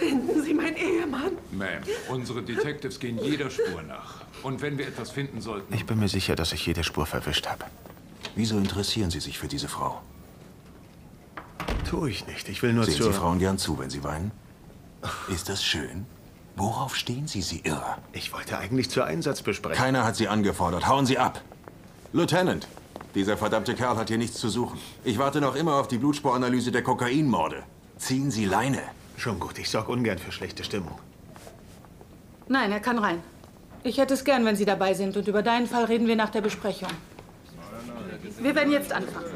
Finden 0.00 0.42
Sie 0.42 0.54
meinen 0.54 0.76
Ehemann. 0.76 1.32
Ma'am, 1.52 1.82
unsere 2.08 2.42
Detectives 2.42 2.98
gehen 2.98 3.18
jeder 3.22 3.50
Spur 3.50 3.82
nach. 3.86 4.22
Und 4.42 4.62
wenn 4.62 4.78
wir 4.78 4.88
etwas 4.88 5.10
finden 5.10 5.42
sollten... 5.42 5.74
Ich 5.74 5.84
bin 5.84 5.98
mir 5.98 6.08
sicher, 6.08 6.34
dass 6.36 6.52
ich 6.52 6.64
jede 6.64 6.84
Spur 6.84 7.04
verwischt 7.04 7.46
habe. 7.46 7.66
Wieso 8.34 8.56
interessieren 8.56 9.10
Sie 9.10 9.20
sich 9.20 9.38
für 9.38 9.46
diese 9.46 9.68
Frau? 9.68 10.00
Tue 11.88 12.08
ich 12.08 12.26
nicht. 12.26 12.48
Ich 12.48 12.62
will 12.62 12.72
nur 12.72 12.84
Sehen 12.84 12.96
zu... 12.96 13.02
Sie 13.04 13.12
Frauen 13.12 13.38
gern 13.38 13.58
zu, 13.58 13.78
wenn 13.78 13.90
sie 13.90 14.02
weinen? 14.02 14.30
Ist 15.28 15.50
das 15.50 15.62
schön? 15.62 16.06
Worauf 16.56 16.96
stehen 16.96 17.26
Sie, 17.28 17.42
Sie 17.42 17.60
Irrer? 17.64 17.98
Ich 18.12 18.32
wollte 18.32 18.56
eigentlich 18.58 18.88
zur 18.88 19.04
Einsatzbesprechung. 19.04 19.76
Keiner 19.76 20.04
hat 20.04 20.16
Sie 20.16 20.28
angefordert. 20.28 20.86
Hauen 20.88 21.04
Sie 21.04 21.18
ab. 21.18 21.42
Lieutenant, 22.14 22.66
dieser 23.14 23.36
verdammte 23.36 23.74
Kerl 23.74 23.98
hat 23.98 24.08
hier 24.08 24.18
nichts 24.18 24.38
zu 24.38 24.48
suchen. 24.48 24.78
Ich 25.04 25.18
warte 25.18 25.42
noch 25.42 25.56
immer 25.56 25.74
auf 25.74 25.88
die 25.88 25.98
Blutsporanalyse 25.98 26.72
der 26.72 26.82
Kokainmorde. 26.82 27.64
Ziehen 27.98 28.30
Sie 28.30 28.46
Leine. 28.46 28.82
Schon 29.20 29.38
gut, 29.38 29.58
ich 29.58 29.68
sorge 29.68 29.92
ungern 29.92 30.18
für 30.18 30.32
schlechte 30.32 30.64
Stimmung. 30.64 30.98
Nein, 32.48 32.72
er 32.72 32.80
kann 32.80 32.98
rein. 32.98 33.22
Ich 33.82 33.98
hätte 33.98 34.14
es 34.14 34.24
gern, 34.24 34.46
wenn 34.46 34.56
Sie 34.56 34.64
dabei 34.64 34.94
sind. 34.94 35.14
Und 35.14 35.28
über 35.28 35.42
deinen 35.42 35.66
Fall 35.66 35.84
reden 35.84 36.06
wir 36.06 36.16
nach 36.16 36.30
der 36.30 36.40
Besprechung. 36.40 36.88
Wir 38.38 38.54
werden 38.54 38.72
jetzt 38.72 38.90
anfangen. 38.90 39.26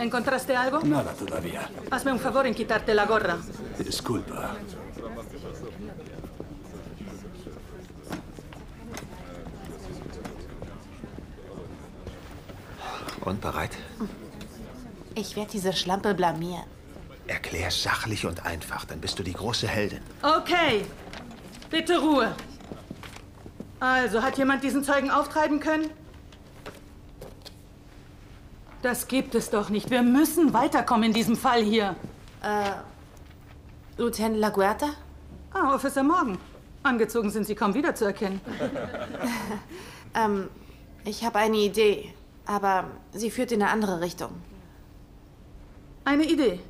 ¿Encontraste 0.00 0.58
algo? 0.58 0.78
Nada 0.84 1.12
todavía. 1.12 1.62
Hazme 1.92 2.10
un 2.12 2.18
favor 2.18 2.46
en 2.46 2.54
quitarte 2.54 2.94
la 2.94 3.04
gorra. 3.06 3.38
Disculpa. 3.78 4.56
Und 13.24 13.40
bereit? 13.40 13.76
Ich 15.14 15.36
werde 15.36 15.50
diese 15.52 15.72
Schlampe 15.72 16.12
blamieren. 16.14 16.77
Erklär 17.28 17.70
sachlich 17.70 18.26
und 18.26 18.44
einfach, 18.44 18.86
dann 18.86 19.00
bist 19.00 19.18
du 19.18 19.22
die 19.22 19.34
große 19.34 19.68
Heldin. 19.68 20.00
Okay. 20.22 20.84
Bitte 21.70 22.00
Ruhe. 22.00 22.34
Also, 23.80 24.22
hat 24.22 24.38
jemand 24.38 24.64
diesen 24.64 24.82
Zeugen 24.82 25.10
auftreiben 25.10 25.60
können? 25.60 25.90
Das 28.82 29.08
gibt 29.08 29.34
es 29.34 29.50
doch 29.50 29.68
nicht. 29.68 29.90
Wir 29.90 30.02
müssen 30.02 30.54
weiterkommen 30.54 31.04
in 31.04 31.12
diesem 31.12 31.36
Fall 31.36 31.62
hier. 31.62 31.94
Äh, 32.42 32.70
Lieutenant 33.98 34.38
LaGuerta? 34.38 34.88
Ah, 35.52 35.74
Officer 35.74 36.02
Morgan. 36.02 36.38
Angezogen 36.82 37.30
sind 37.30 37.46
Sie 37.46 37.54
kaum 37.54 37.74
wiederzuerkennen. 37.74 38.40
ähm, 40.14 40.48
ich 41.04 41.24
habe 41.24 41.40
eine 41.40 41.56
Idee, 41.58 42.14
aber 42.46 42.84
sie 43.12 43.30
führt 43.30 43.52
in 43.52 43.62
eine 43.62 43.70
andere 43.70 44.00
Richtung. 44.00 44.30
Eine 46.04 46.24
Idee. 46.24 46.60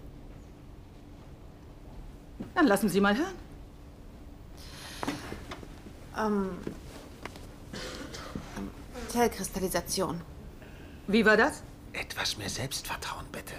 Dann 2.54 2.66
lassen 2.66 2.88
Sie 2.88 3.00
mal 3.00 3.16
hören. 3.16 3.34
Ähm, 6.18 6.50
Zellkristallisation. 9.08 10.20
Wie 11.06 11.24
war 11.24 11.36
das? 11.36 11.62
Etwas 11.92 12.36
mehr 12.36 12.48
Selbstvertrauen, 12.48 13.26
bitte. 13.32 13.54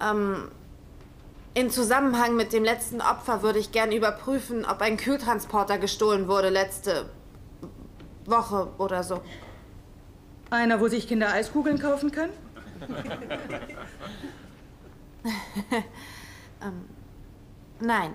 Ähm, 0.00 0.50
in 1.54 1.70
Zusammenhang 1.70 2.34
mit 2.36 2.52
dem 2.52 2.64
letzten 2.64 3.00
Opfer 3.00 3.42
würde 3.42 3.58
ich 3.58 3.72
gern 3.72 3.92
überprüfen, 3.92 4.64
ob 4.64 4.80
ein 4.80 4.96
Kühltransporter 4.96 5.78
gestohlen 5.78 6.26
wurde 6.28 6.48
letzte 6.48 7.10
Woche 8.24 8.68
oder 8.78 9.04
so. 9.04 9.20
Einer, 10.50 10.80
wo 10.80 10.88
sich 10.88 11.06
Kinder 11.06 11.32
Eiskugeln 11.32 11.78
kaufen 11.78 12.10
können? 12.10 12.32
ähm, 16.62 16.88
nein. 17.82 18.14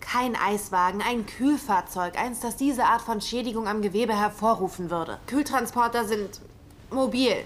Kein 0.00 0.36
Eiswagen, 0.36 1.00
ein 1.00 1.24
Kühlfahrzeug, 1.24 2.18
eins, 2.18 2.40
das 2.40 2.56
diese 2.56 2.84
Art 2.84 3.00
von 3.00 3.20
Schädigung 3.20 3.66
am 3.66 3.80
Gewebe 3.80 4.14
hervorrufen 4.14 4.90
würde. 4.90 5.18
Kühltransporter 5.26 6.04
sind 6.04 6.40
mobil 6.90 7.36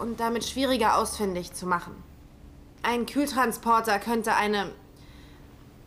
und 0.00 0.20
damit 0.20 0.44
schwieriger 0.44 0.96
ausfindig 0.96 1.52
zu 1.52 1.66
machen. 1.66 1.94
Ein 2.82 3.06
Kühltransporter 3.06 3.98
könnte 3.98 4.34
eine... 4.34 4.70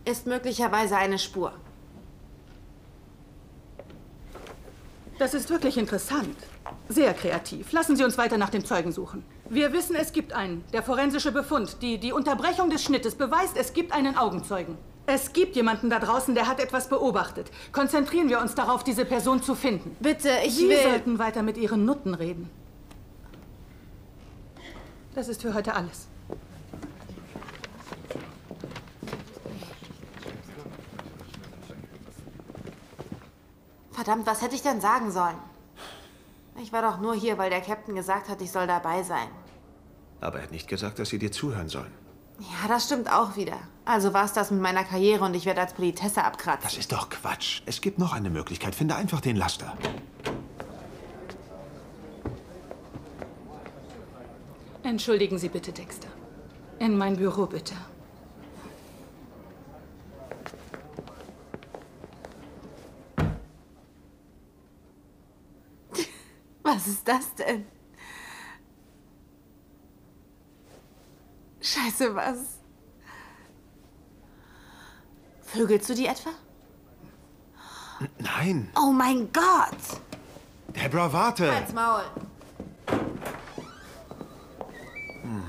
ist 0.03 0.27
möglicherweise 0.27 0.97
eine 0.97 1.17
Spur. 1.17 1.53
Das 5.17 5.33
ist 5.33 5.49
wirklich 5.49 5.77
interessant. 5.77 6.35
Sehr 6.89 7.13
kreativ. 7.13 7.71
Lassen 7.71 7.95
Sie 7.95 8.03
uns 8.03 8.17
weiter 8.17 8.37
nach 8.37 8.49
dem 8.49 8.65
Zeugen 8.65 8.91
suchen. 8.91 9.23
Wir 9.49 9.73
wissen, 9.73 9.95
es 9.95 10.11
gibt 10.11 10.33
einen. 10.33 10.63
Der 10.73 10.81
forensische 10.81 11.31
Befund, 11.31 11.81
die, 11.81 11.99
die 11.99 12.11
Unterbrechung 12.11 12.69
des 12.69 12.83
Schnittes 12.83 13.15
beweist, 13.15 13.55
es 13.57 13.73
gibt 13.73 13.91
einen 13.91 14.17
Augenzeugen. 14.17 14.77
Es 15.05 15.33
gibt 15.33 15.55
jemanden 15.55 15.91
da 15.91 15.99
draußen, 15.99 16.33
der 16.33 16.47
hat 16.47 16.59
etwas 16.59 16.89
beobachtet. 16.89 17.51
Konzentrieren 17.71 18.27
wir 18.27 18.39
uns 18.39 18.55
darauf, 18.55 18.83
diese 18.83 19.05
Person 19.05 19.43
zu 19.43 19.53
finden. 19.53 19.95
Bitte, 19.99 20.29
ich 20.43 20.55
Sie 20.55 20.67
will... 20.67 20.81
sollten 20.81 21.19
weiter 21.19 21.43
mit 21.43 21.57
Ihren 21.57 21.85
Nutten 21.85 22.15
reden. 22.15 22.49
Das 25.13 25.27
ist 25.27 25.43
für 25.43 25.53
heute 25.53 25.75
alles. 25.75 26.07
Verdammt, 33.91 34.25
was 34.25 34.41
hätte 34.41 34.55
ich 34.55 34.63
denn 34.63 34.81
sagen 34.81 35.11
sollen? 35.11 35.37
Ich 36.65 36.73
war 36.73 36.81
doch 36.81 36.99
nur 36.99 37.13
hier, 37.13 37.37
weil 37.37 37.51
der 37.51 37.61
Captain 37.61 37.93
gesagt 37.93 38.27
hat, 38.27 38.41
ich 38.41 38.51
soll 38.51 38.65
dabei 38.65 39.03
sein. 39.03 39.27
Aber 40.19 40.37
er 40.39 40.45
hat 40.45 40.51
nicht 40.51 40.67
gesagt, 40.67 40.97
dass 40.97 41.09
Sie 41.09 41.19
dir 41.19 41.31
zuhören 41.31 41.69
sollen. 41.69 41.91
Ja, 42.39 42.67
das 42.67 42.85
stimmt 42.85 43.07
auch 43.07 43.35
wieder. 43.35 43.59
Also 43.85 44.15
war 44.15 44.25
es 44.25 44.33
das 44.33 44.49
mit 44.49 44.61
meiner 44.61 44.83
Karriere 44.83 45.23
und 45.25 45.35
ich 45.35 45.45
werde 45.45 45.61
als 45.61 45.73
Politesse 45.73 46.23
abkratzen. 46.23 46.63
Das 46.63 46.75
ist 46.75 46.91
doch 46.91 47.11
Quatsch. 47.11 47.61
Es 47.67 47.81
gibt 47.81 47.99
noch 47.99 48.13
eine 48.13 48.31
Möglichkeit. 48.31 48.73
Finde 48.73 48.95
einfach 48.95 49.21
den 49.21 49.35
Laster. 49.35 49.77
Entschuldigen 54.81 55.37
Sie 55.37 55.49
bitte, 55.49 55.71
Dexter. 55.71 56.07
In 56.79 56.97
mein 56.97 57.15
Büro, 57.15 57.45
bitte. 57.45 57.75
Was 66.85 66.93
ist 66.93 67.07
das 67.07 67.33
denn? 67.33 67.65
Scheiße, 71.59 72.15
was? 72.15 72.59
Vögelst 75.41 75.89
du 75.89 75.95
die 75.95 76.05
etwa? 76.05 76.29
Nein. 78.19 78.69
Oh 78.77 78.91
mein 78.91 79.33
Gott! 79.33 79.99
Deborah, 80.75 81.11
warte. 81.11 81.51
Halt's 81.51 81.73
Maul. 81.73 82.03
Hm. 85.23 85.43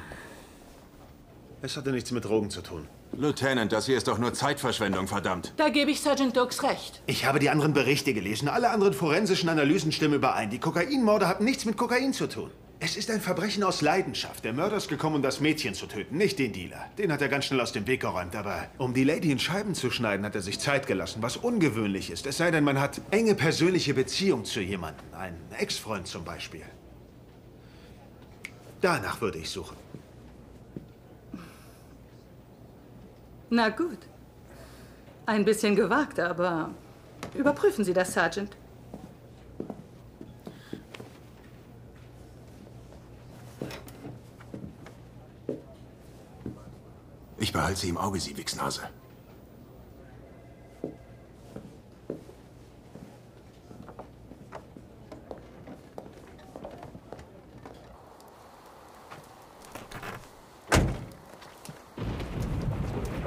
Es 1.60 1.76
hatte 1.76 1.90
nichts 1.90 2.12
mit 2.12 2.24
Drogen 2.24 2.48
zu 2.48 2.62
tun. 2.62 2.88
Lieutenant, 3.18 3.72
das 3.72 3.86
hier 3.86 3.96
ist 3.96 4.08
doch 4.08 4.18
nur 4.18 4.34
Zeitverschwendung, 4.34 5.08
verdammt. 5.08 5.54
Da 5.56 5.70
gebe 5.70 5.90
ich 5.90 6.02
Sergeant 6.02 6.36
Dukes 6.36 6.62
recht. 6.62 7.02
Ich 7.06 7.24
habe 7.24 7.38
die 7.38 7.48
anderen 7.48 7.72
Berichte 7.72 8.12
gelesen. 8.12 8.46
Alle 8.46 8.68
anderen 8.68 8.92
forensischen 8.92 9.48
Analysen 9.48 9.90
stimmen 9.90 10.16
überein. 10.16 10.50
Die 10.50 10.58
Kokainmorde 10.58 11.26
hatten 11.26 11.44
nichts 11.44 11.64
mit 11.64 11.78
Kokain 11.78 12.12
zu 12.12 12.28
tun. 12.28 12.50
Es 12.78 12.98
ist 12.98 13.10
ein 13.10 13.22
Verbrechen 13.22 13.64
aus 13.64 13.80
Leidenschaft. 13.80 14.44
Der 14.44 14.52
Mörder 14.52 14.76
ist 14.76 14.88
gekommen, 14.88 15.16
um 15.16 15.22
das 15.22 15.40
Mädchen 15.40 15.72
zu 15.72 15.86
töten, 15.86 16.18
nicht 16.18 16.38
den 16.38 16.52
Dealer. 16.52 16.84
Den 16.98 17.10
hat 17.10 17.22
er 17.22 17.28
ganz 17.28 17.46
schnell 17.46 17.62
aus 17.62 17.72
dem 17.72 17.86
Weg 17.86 18.02
geräumt. 18.02 18.36
Aber 18.36 18.68
um 18.76 18.92
die 18.92 19.04
Lady 19.04 19.32
in 19.32 19.38
Scheiben 19.38 19.74
zu 19.74 19.90
schneiden, 19.90 20.26
hat 20.26 20.34
er 20.34 20.42
sich 20.42 20.60
Zeit 20.60 20.86
gelassen, 20.86 21.22
was 21.22 21.38
ungewöhnlich 21.38 22.10
ist. 22.10 22.26
Es 22.26 22.36
sei 22.36 22.50
denn, 22.50 22.64
man 22.64 22.78
hat 22.78 23.00
enge 23.10 23.34
persönliche 23.34 23.94
Beziehung 23.94 24.44
zu 24.44 24.60
jemandem. 24.60 25.06
Ein 25.18 25.36
Ex-Freund 25.58 26.06
zum 26.06 26.22
Beispiel. 26.22 26.64
Danach 28.82 29.22
würde 29.22 29.38
ich 29.38 29.48
suchen. 29.48 29.76
Na 33.50 33.68
gut. 33.68 33.98
Ein 35.24 35.44
bisschen 35.44 35.76
gewagt, 35.76 36.18
aber 36.20 36.70
überprüfen 37.34 37.84
Sie 37.84 37.92
das, 37.92 38.12
Sergeant. 38.12 38.56
Ich 47.38 47.52
behalte 47.52 47.78
sie 47.78 47.88
im 47.88 47.96
Auge, 47.98 48.18
Sie 48.18 48.36
Wichsnase. 48.36 48.82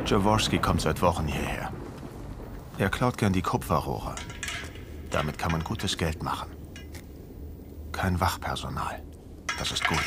Jaworski 0.10 0.58
kommt 0.58 0.82
seit 0.82 1.04
Wochen 1.04 1.28
hierher. 1.28 1.72
Er 2.80 2.90
klaut 2.90 3.18
gern 3.18 3.32
die 3.32 3.44
Kupferrohre. 3.44 4.16
Damit 5.12 5.38
kann 5.38 5.52
man 5.52 5.64
gutes 5.64 5.98
Geld 5.98 6.24
machen. 6.24 6.50
Kein 7.92 8.20
Wachpersonal. 8.20 9.04
Das 9.60 9.72
ist 9.72 9.86
gut. 9.88 10.00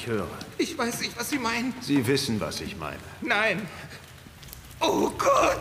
Ich 0.00 0.06
höre. 0.06 0.26
Ich 0.56 0.78
weiß 0.78 1.00
nicht, 1.00 1.18
was 1.18 1.28
Sie 1.28 1.38
meinen. 1.38 1.74
Sie 1.82 2.06
wissen, 2.06 2.40
was 2.40 2.62
ich 2.62 2.74
meine. 2.74 2.96
Nein. 3.20 3.68
Oh 4.80 5.10
Gott. 5.10 5.60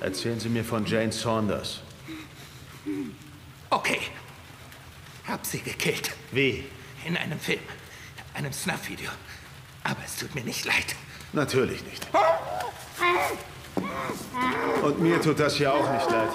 Erzählen 0.00 0.40
Sie 0.40 0.48
mir 0.48 0.64
von 0.64 0.86
Jane 0.86 1.12
Saunders. 1.12 1.80
Okay. 3.68 4.00
Hab 5.28 5.44
sie 5.44 5.60
gekillt. 5.60 6.12
Wie? 6.30 6.64
In 7.04 7.18
einem 7.18 7.38
Film. 7.38 7.60
Einem 8.32 8.54
Snuff-Video. 8.54 9.10
Aber 9.84 10.00
es 10.06 10.16
tut 10.16 10.34
mir 10.34 10.42
nicht 10.42 10.64
leid. 10.64 10.96
Natürlich 11.34 11.84
nicht. 11.84 12.06
Und 14.82 14.98
mir 14.98 15.20
tut 15.20 15.38
das 15.38 15.58
ja 15.58 15.72
auch 15.72 15.92
nicht 15.92 16.10
leid. 16.10 16.30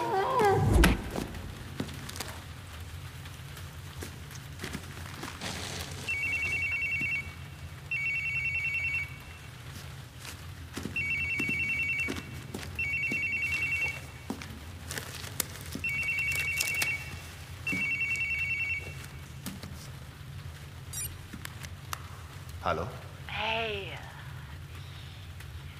Hallo? 22.68 22.86
Hey. 23.28 23.94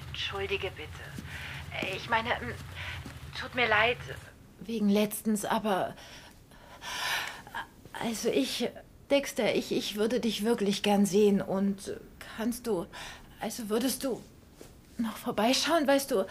Entschuldige 0.08 0.70
bitte. 0.70 0.88
Ich 1.94 2.08
meine, 2.08 2.30
ähm, 2.40 2.54
tut 3.38 3.54
mir 3.54 3.67
leid. 3.78 3.98
Wegen 4.60 4.88
letztens, 4.88 5.44
aber. 5.44 5.94
Also 7.92 8.28
ich. 8.28 8.68
Dexter, 9.10 9.54
ich, 9.54 9.72
ich 9.72 9.96
würde 9.96 10.20
dich 10.20 10.44
wirklich 10.44 10.82
gern 10.82 11.06
sehen 11.06 11.40
und 11.40 11.94
kannst 12.36 12.66
du. 12.66 12.86
Also 13.40 13.70
würdest 13.70 14.04
du 14.04 14.22
noch 14.98 15.16
vorbeischauen, 15.16 15.86
weißt 15.86 16.10
du? 16.10 16.26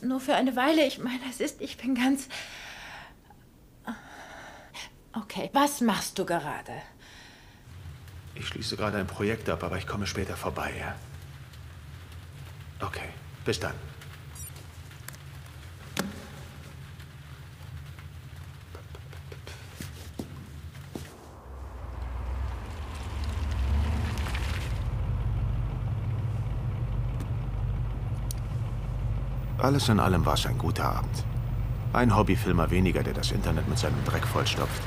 Nur 0.00 0.20
für 0.20 0.36
eine 0.36 0.54
Weile. 0.54 0.86
Ich 0.86 0.98
meine, 0.98 1.18
es 1.28 1.40
ist. 1.40 1.60
Ich 1.60 1.76
bin 1.76 1.94
ganz. 1.94 2.28
Okay, 5.12 5.50
was 5.52 5.80
machst 5.80 6.18
du 6.18 6.24
gerade? 6.24 6.72
Ich 8.36 8.48
schließe 8.48 8.76
gerade 8.76 8.98
ein 8.98 9.06
Projekt 9.06 9.48
ab, 9.48 9.62
aber 9.62 9.78
ich 9.78 9.86
komme 9.86 10.06
später 10.06 10.36
vorbei, 10.36 10.72
ja? 10.78 10.94
Okay, 12.84 13.08
bis 13.44 13.60
dann. 13.60 13.74
Alles 29.64 29.88
in 29.88 29.98
allem 29.98 30.26
war 30.26 30.34
es 30.34 30.44
ein 30.44 30.58
guter 30.58 30.84
Abend. 30.84 31.24
Ein 31.94 32.14
Hobbyfilmer 32.14 32.70
weniger, 32.70 33.02
der 33.02 33.14
das 33.14 33.32
Internet 33.32 33.66
mit 33.66 33.78
seinem 33.78 34.04
Dreck 34.04 34.26
vollstopft. 34.26 34.82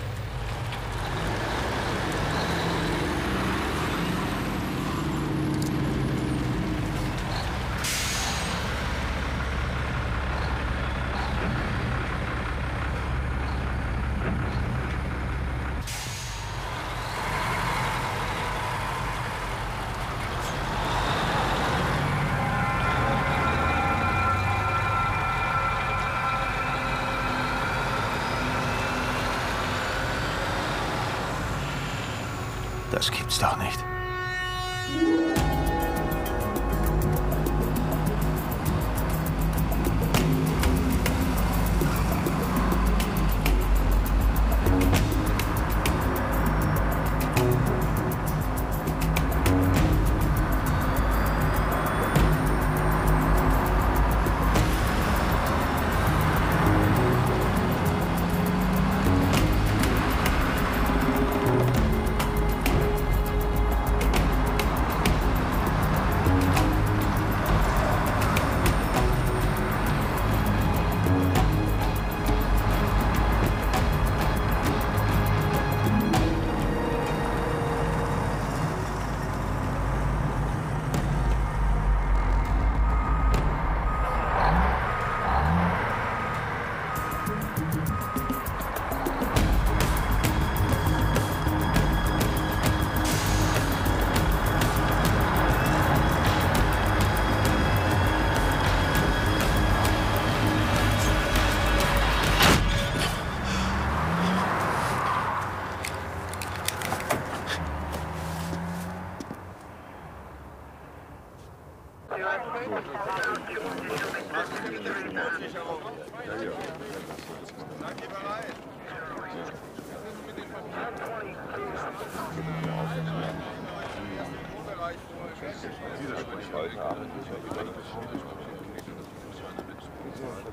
Das 33.07 33.17
gibt's 33.17 33.39
doch 33.39 33.55
nicht. 33.55 33.86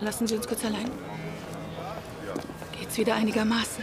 Lassen 0.05 0.27
Sie 0.27 0.37
uns 0.37 0.47
kurz 0.47 0.63
allein. 0.67 0.91
Geht's 2.79 2.99
wieder 2.99 3.15
einigermaßen? 3.15 3.83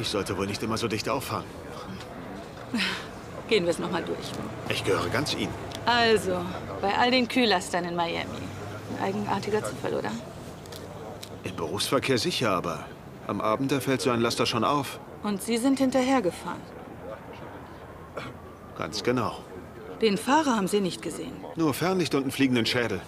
Ich 0.00 0.08
sollte 0.08 0.36
wohl 0.36 0.48
nicht 0.48 0.60
immer 0.64 0.76
so 0.76 0.88
dicht 0.88 1.08
auffahren. 1.08 1.44
Gehen 3.48 3.62
wir 3.62 3.70
es 3.70 3.78
nochmal 3.78 4.02
durch. 4.02 4.32
Ich 4.68 4.82
gehöre 4.82 5.08
ganz 5.08 5.34
Ihnen. 5.34 5.54
Also, 5.86 6.44
bei 6.80 6.98
all 6.98 7.12
den 7.12 7.28
Kühlastern 7.28 7.84
in 7.84 7.94
Miami. 7.94 8.26
Ein 8.98 9.04
eigenartiger 9.04 9.62
Zufall, 9.62 9.94
oder? 9.94 10.10
Im 11.44 11.54
Berufsverkehr 11.54 12.18
sicher, 12.18 12.50
aber 12.50 12.84
am 13.28 13.40
Abend 13.40 13.70
da 13.70 13.78
fällt 13.78 14.00
so 14.00 14.10
ein 14.10 14.20
Laster 14.20 14.46
schon 14.46 14.64
auf. 14.64 14.98
Und 15.22 15.42
Sie 15.42 15.58
sind 15.58 15.78
hinterhergefahren. 15.78 16.60
Ganz 18.76 19.04
genau. 19.04 19.38
Den 20.00 20.18
Fahrer 20.18 20.56
haben 20.56 20.66
Sie 20.66 20.80
nicht 20.80 21.02
gesehen. 21.02 21.36
Nur 21.54 21.72
Fernlicht 21.72 22.16
und 22.16 22.22
einen 22.22 22.32
fliegenden 22.32 22.66
Schädel. 22.66 23.00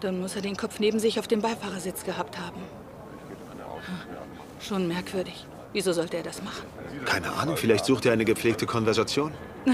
Dann 0.00 0.20
muss 0.20 0.34
er 0.36 0.42
den 0.42 0.56
Kopf 0.56 0.78
neben 0.80 0.98
sich 0.98 1.18
auf 1.18 1.28
dem 1.28 1.40
Beifahrersitz 1.42 2.04
gehabt 2.04 2.38
haben. 2.38 2.60
Hm, 2.60 3.94
Schon 4.60 4.88
merkwürdig. 4.88 5.46
Wieso 5.72 5.92
sollte 5.92 6.16
er 6.16 6.22
das 6.22 6.42
machen? 6.42 6.64
Keine 7.04 7.32
Ahnung, 7.32 7.56
vielleicht 7.56 7.84
sucht 7.84 8.04
er 8.06 8.12
eine 8.12 8.24
gepflegte 8.24 8.66
Konversation. 8.66 9.32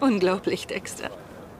Unglaublich, 0.00 0.66
Dexter. 0.66 1.10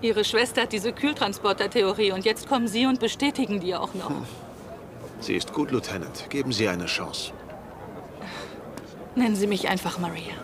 Ihre 0.01 0.25
Schwester 0.25 0.63
hat 0.63 0.73
diese 0.73 0.93
Kühltransporter-Theorie 0.93 2.13
und 2.13 2.25
jetzt 2.25 2.49
kommen 2.49 2.69
Sie 2.69 2.87
und 2.87 3.01
bestätigen 3.01 3.59
die 3.61 3.75
auch 3.75 3.95
noch. 3.95 4.13
Sie 5.21 5.35
ist 5.35 5.53
gut, 5.53 5.73
Lieutenant. 5.73 6.31
Geben 6.31 6.53
Sie 6.53 6.69
eine 6.69 6.87
Chance. 6.87 7.33
Nennen 9.17 9.35
Sie 9.35 9.49
mich 9.49 9.69
einfach 9.69 9.99
Maria. 9.99 10.35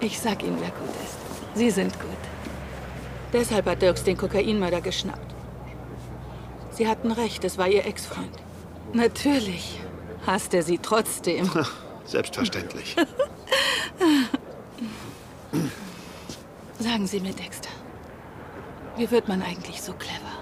Ich 0.00 0.18
sag 0.18 0.42
Ihnen, 0.42 0.58
wer 0.60 0.70
gut 0.70 0.90
ist. 1.04 1.16
Sie 1.56 1.70
sind 1.70 1.92
gut. 2.00 2.10
Deshalb 3.32 3.66
hat 3.66 3.82
Dirks 3.82 4.04
den 4.04 4.16
Kokainmörder 4.16 4.80
geschnappt. 4.80 5.34
Sie 6.70 6.86
hatten 6.88 7.10
recht, 7.10 7.44
es 7.44 7.58
war 7.58 7.68
Ihr 7.68 7.84
Ex-Freund. 7.86 8.36
Natürlich. 8.92 9.80
hasst 10.26 10.54
er 10.54 10.62
sie 10.62 10.78
trotzdem. 10.78 11.50
Selbstverständlich. 12.04 12.96
Sagen 16.78 17.06
Sie 17.06 17.20
mir, 17.20 17.32
Dexter, 17.32 17.70
wie 18.96 19.10
wird 19.10 19.28
man 19.28 19.42
eigentlich 19.42 19.80
so 19.82 19.92
clever? 19.94 20.32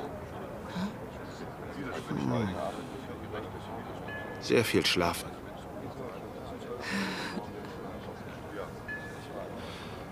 Hm. 2.08 2.48
Sehr 4.40 4.64
viel 4.64 4.84
schlafen. 4.84 5.30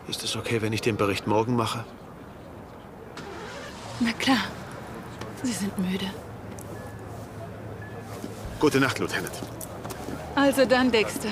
Ist 0.08 0.22
es 0.24 0.36
okay, 0.36 0.62
wenn 0.62 0.72
ich 0.72 0.80
den 0.80 0.96
Bericht 0.96 1.26
morgen 1.26 1.56
mache? 1.56 1.84
Na 4.04 4.12
klar. 4.14 4.38
Sie 5.44 5.52
sind 5.52 5.78
müde. 5.78 6.06
Gute 8.58 8.80
Nacht, 8.80 8.98
Lieutenant. 8.98 9.32
Also 10.34 10.64
dann, 10.64 10.90
Dexter. 10.90 11.28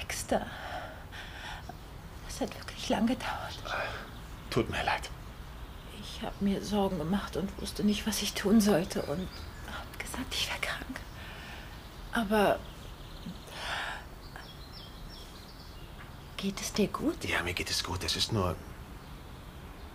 Dexter. 0.00 0.46
Es 2.28 2.40
hat 2.40 2.52
wirklich 2.58 2.88
lang 2.88 3.06
gedauert. 3.06 3.58
Tut 4.50 4.68
mir 4.70 4.82
leid. 4.84 5.08
Ich 6.00 6.22
habe 6.22 6.34
mir 6.40 6.62
Sorgen 6.62 6.98
gemacht 7.32 7.36
und 7.36 7.60
wusste 7.60 7.84
nicht, 7.84 8.06
was 8.06 8.22
ich 8.22 8.34
tun 8.34 8.60
sollte 8.60 9.02
und 9.02 9.28
habe 9.66 9.98
gesagt, 9.98 10.34
ich 10.34 10.48
wäre 10.48 10.60
krank. 10.60 11.00
Aber 12.12 12.58
geht 16.36 16.60
es 16.60 16.72
dir 16.72 16.88
gut? 16.88 17.24
Ja, 17.24 17.42
mir 17.42 17.54
geht 17.54 17.70
es 17.70 17.82
gut. 17.82 18.04
Es 18.04 18.16
ist 18.16 18.32
nur. 18.32 18.54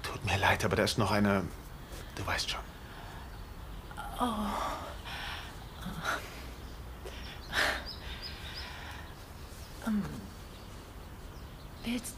Tut 0.03 0.23
mir 0.25 0.38
leid, 0.38 0.63
aber 0.65 0.75
da 0.75 0.83
ist 0.83 0.97
noch 0.97 1.11
eine. 1.11 1.43
Du 2.15 2.25
weißt 2.25 2.49
schon. 2.49 2.61
Oh. 4.19 4.25
Ähm, 9.85 10.03
Willst. 11.83 12.15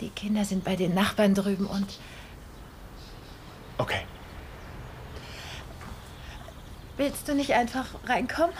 Die 0.00 0.10
Kinder 0.10 0.44
sind 0.44 0.64
bei 0.64 0.76
den 0.76 0.94
Nachbarn 0.94 1.34
drüben 1.34 1.66
und. 1.66 1.98
Okay. 3.78 4.07
Willst 6.98 7.28
du 7.28 7.34
nicht 7.36 7.52
einfach 7.54 7.86
reinkommen? 8.08 8.54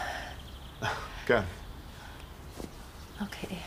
Gern. 1.27 1.43
Okay. 3.21 3.57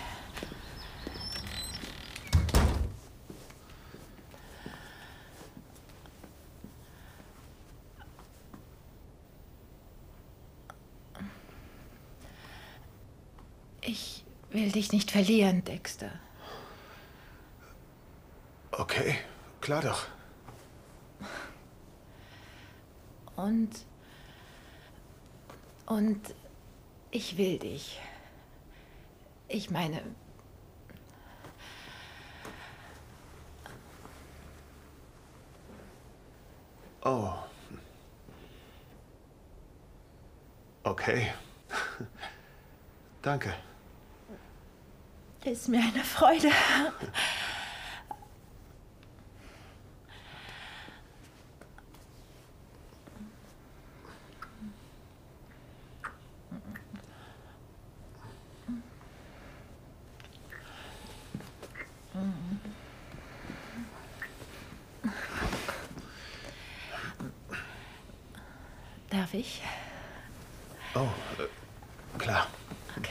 Ich 13.82 14.24
will 14.50 14.72
dich 14.72 14.90
nicht 14.90 15.10
verlieren, 15.10 15.64
Dexter. 15.64 16.12
Okay, 18.70 19.18
klar 19.60 19.82
doch. 19.82 20.06
Und. 23.36 23.84
Und 25.92 26.34
ich 27.10 27.36
will 27.36 27.58
dich. 27.58 28.00
Ich 29.46 29.70
meine. 29.70 30.00
Oh. 37.04 37.34
Okay. 40.82 41.30
Danke. 43.20 43.54
Ist 45.44 45.68
mir 45.68 45.80
eine 45.80 46.04
Freude. 46.04 46.48
Darf 69.12 69.34
ich? 69.34 69.62
Oh, 70.94 71.00
äh, 71.38 72.18
klar. 72.18 72.46
Okay. 72.96 73.10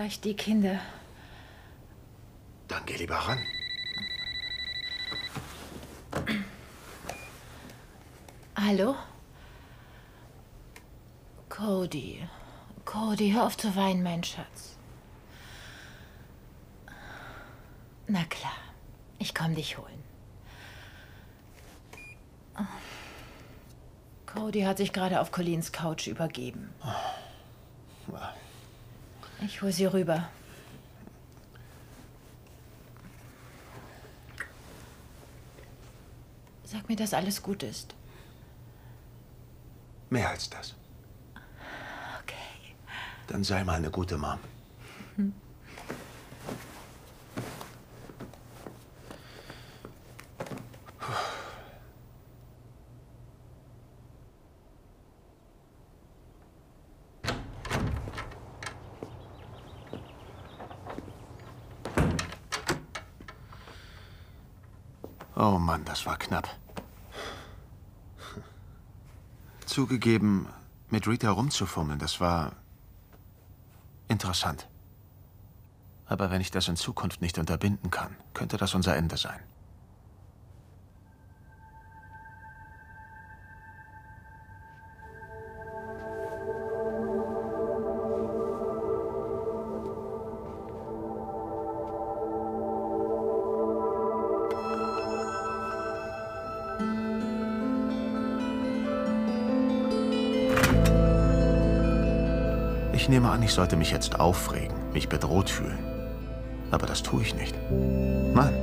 Vielleicht 0.00 0.24
die 0.24 0.34
Kinder. 0.34 0.80
Dann 2.68 2.86
geh 2.86 2.96
lieber 2.96 3.16
ran. 3.16 3.38
Hallo? 8.56 8.96
Cody. 11.50 12.26
Cody, 12.86 13.32
hör 13.32 13.44
auf 13.44 13.58
zu 13.58 13.76
weinen, 13.76 14.02
mein 14.02 14.24
Schatz. 14.24 14.78
Na 18.06 18.24
klar, 18.24 18.56
ich 19.18 19.34
komm 19.34 19.54
dich 19.54 19.76
holen. 19.76 20.02
Cody 24.24 24.62
hat 24.62 24.78
sich 24.78 24.94
gerade 24.94 25.20
auf 25.20 25.30
Collins 25.30 25.72
Couch 25.72 26.06
übergeben. 26.06 26.72
Ich 29.42 29.62
hol 29.62 29.72
sie 29.72 29.86
rüber. 29.86 30.28
Sag 36.64 36.88
mir, 36.88 36.96
dass 36.96 37.14
alles 37.14 37.42
gut 37.42 37.62
ist. 37.62 37.94
Mehr 40.08 40.30
als 40.30 40.48
das. 40.50 40.74
Okay. 42.22 42.36
Dann 43.26 43.42
sei 43.42 43.64
mal 43.64 43.76
eine 43.76 43.90
gute 43.90 44.18
Mom. 44.18 44.38
Oh 65.42 65.58
Mann, 65.58 65.79
das 65.90 66.06
war 66.06 66.16
knapp. 66.18 66.48
Zugegeben, 69.66 70.46
mit 70.88 71.08
Rita 71.08 71.30
rumzufummeln, 71.30 71.98
das 71.98 72.20
war 72.20 72.52
interessant. 74.06 74.68
Aber 76.06 76.30
wenn 76.30 76.40
ich 76.40 76.52
das 76.52 76.68
in 76.68 76.76
Zukunft 76.76 77.20
nicht 77.20 77.38
unterbinden 77.38 77.90
kann, 77.90 78.16
könnte 78.34 78.56
das 78.56 78.74
unser 78.74 78.96
Ende 78.96 79.16
sein. 79.16 79.40
Ich 103.50 103.54
sollte 103.56 103.74
mich 103.74 103.90
jetzt 103.90 104.20
aufregen, 104.20 104.76
mich 104.92 105.08
bedroht 105.08 105.50
fühlen. 105.50 105.80
Aber 106.70 106.86
das 106.86 107.02
tue 107.02 107.22
ich 107.22 107.34
nicht. 107.34 107.52
Nein. 107.68 108.54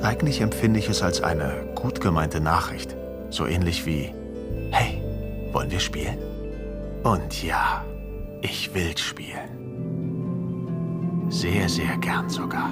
Eigentlich 0.00 0.40
empfinde 0.40 0.78
ich 0.78 0.88
es 0.88 1.02
als 1.02 1.20
eine 1.20 1.64
gut 1.74 2.00
gemeinte 2.00 2.40
Nachricht. 2.40 2.94
So 3.30 3.44
ähnlich 3.44 3.84
wie, 3.84 4.14
hey, 4.70 5.02
wollen 5.52 5.72
wir 5.72 5.80
spielen? 5.80 6.16
Und 7.02 7.42
ja, 7.42 7.84
Ich 8.40 8.72
will 8.72 8.96
spielen. 8.96 9.50
Sehr, 11.28 11.68
sehr 11.68 11.96
gern 11.98 12.30
sogar. 12.30 12.70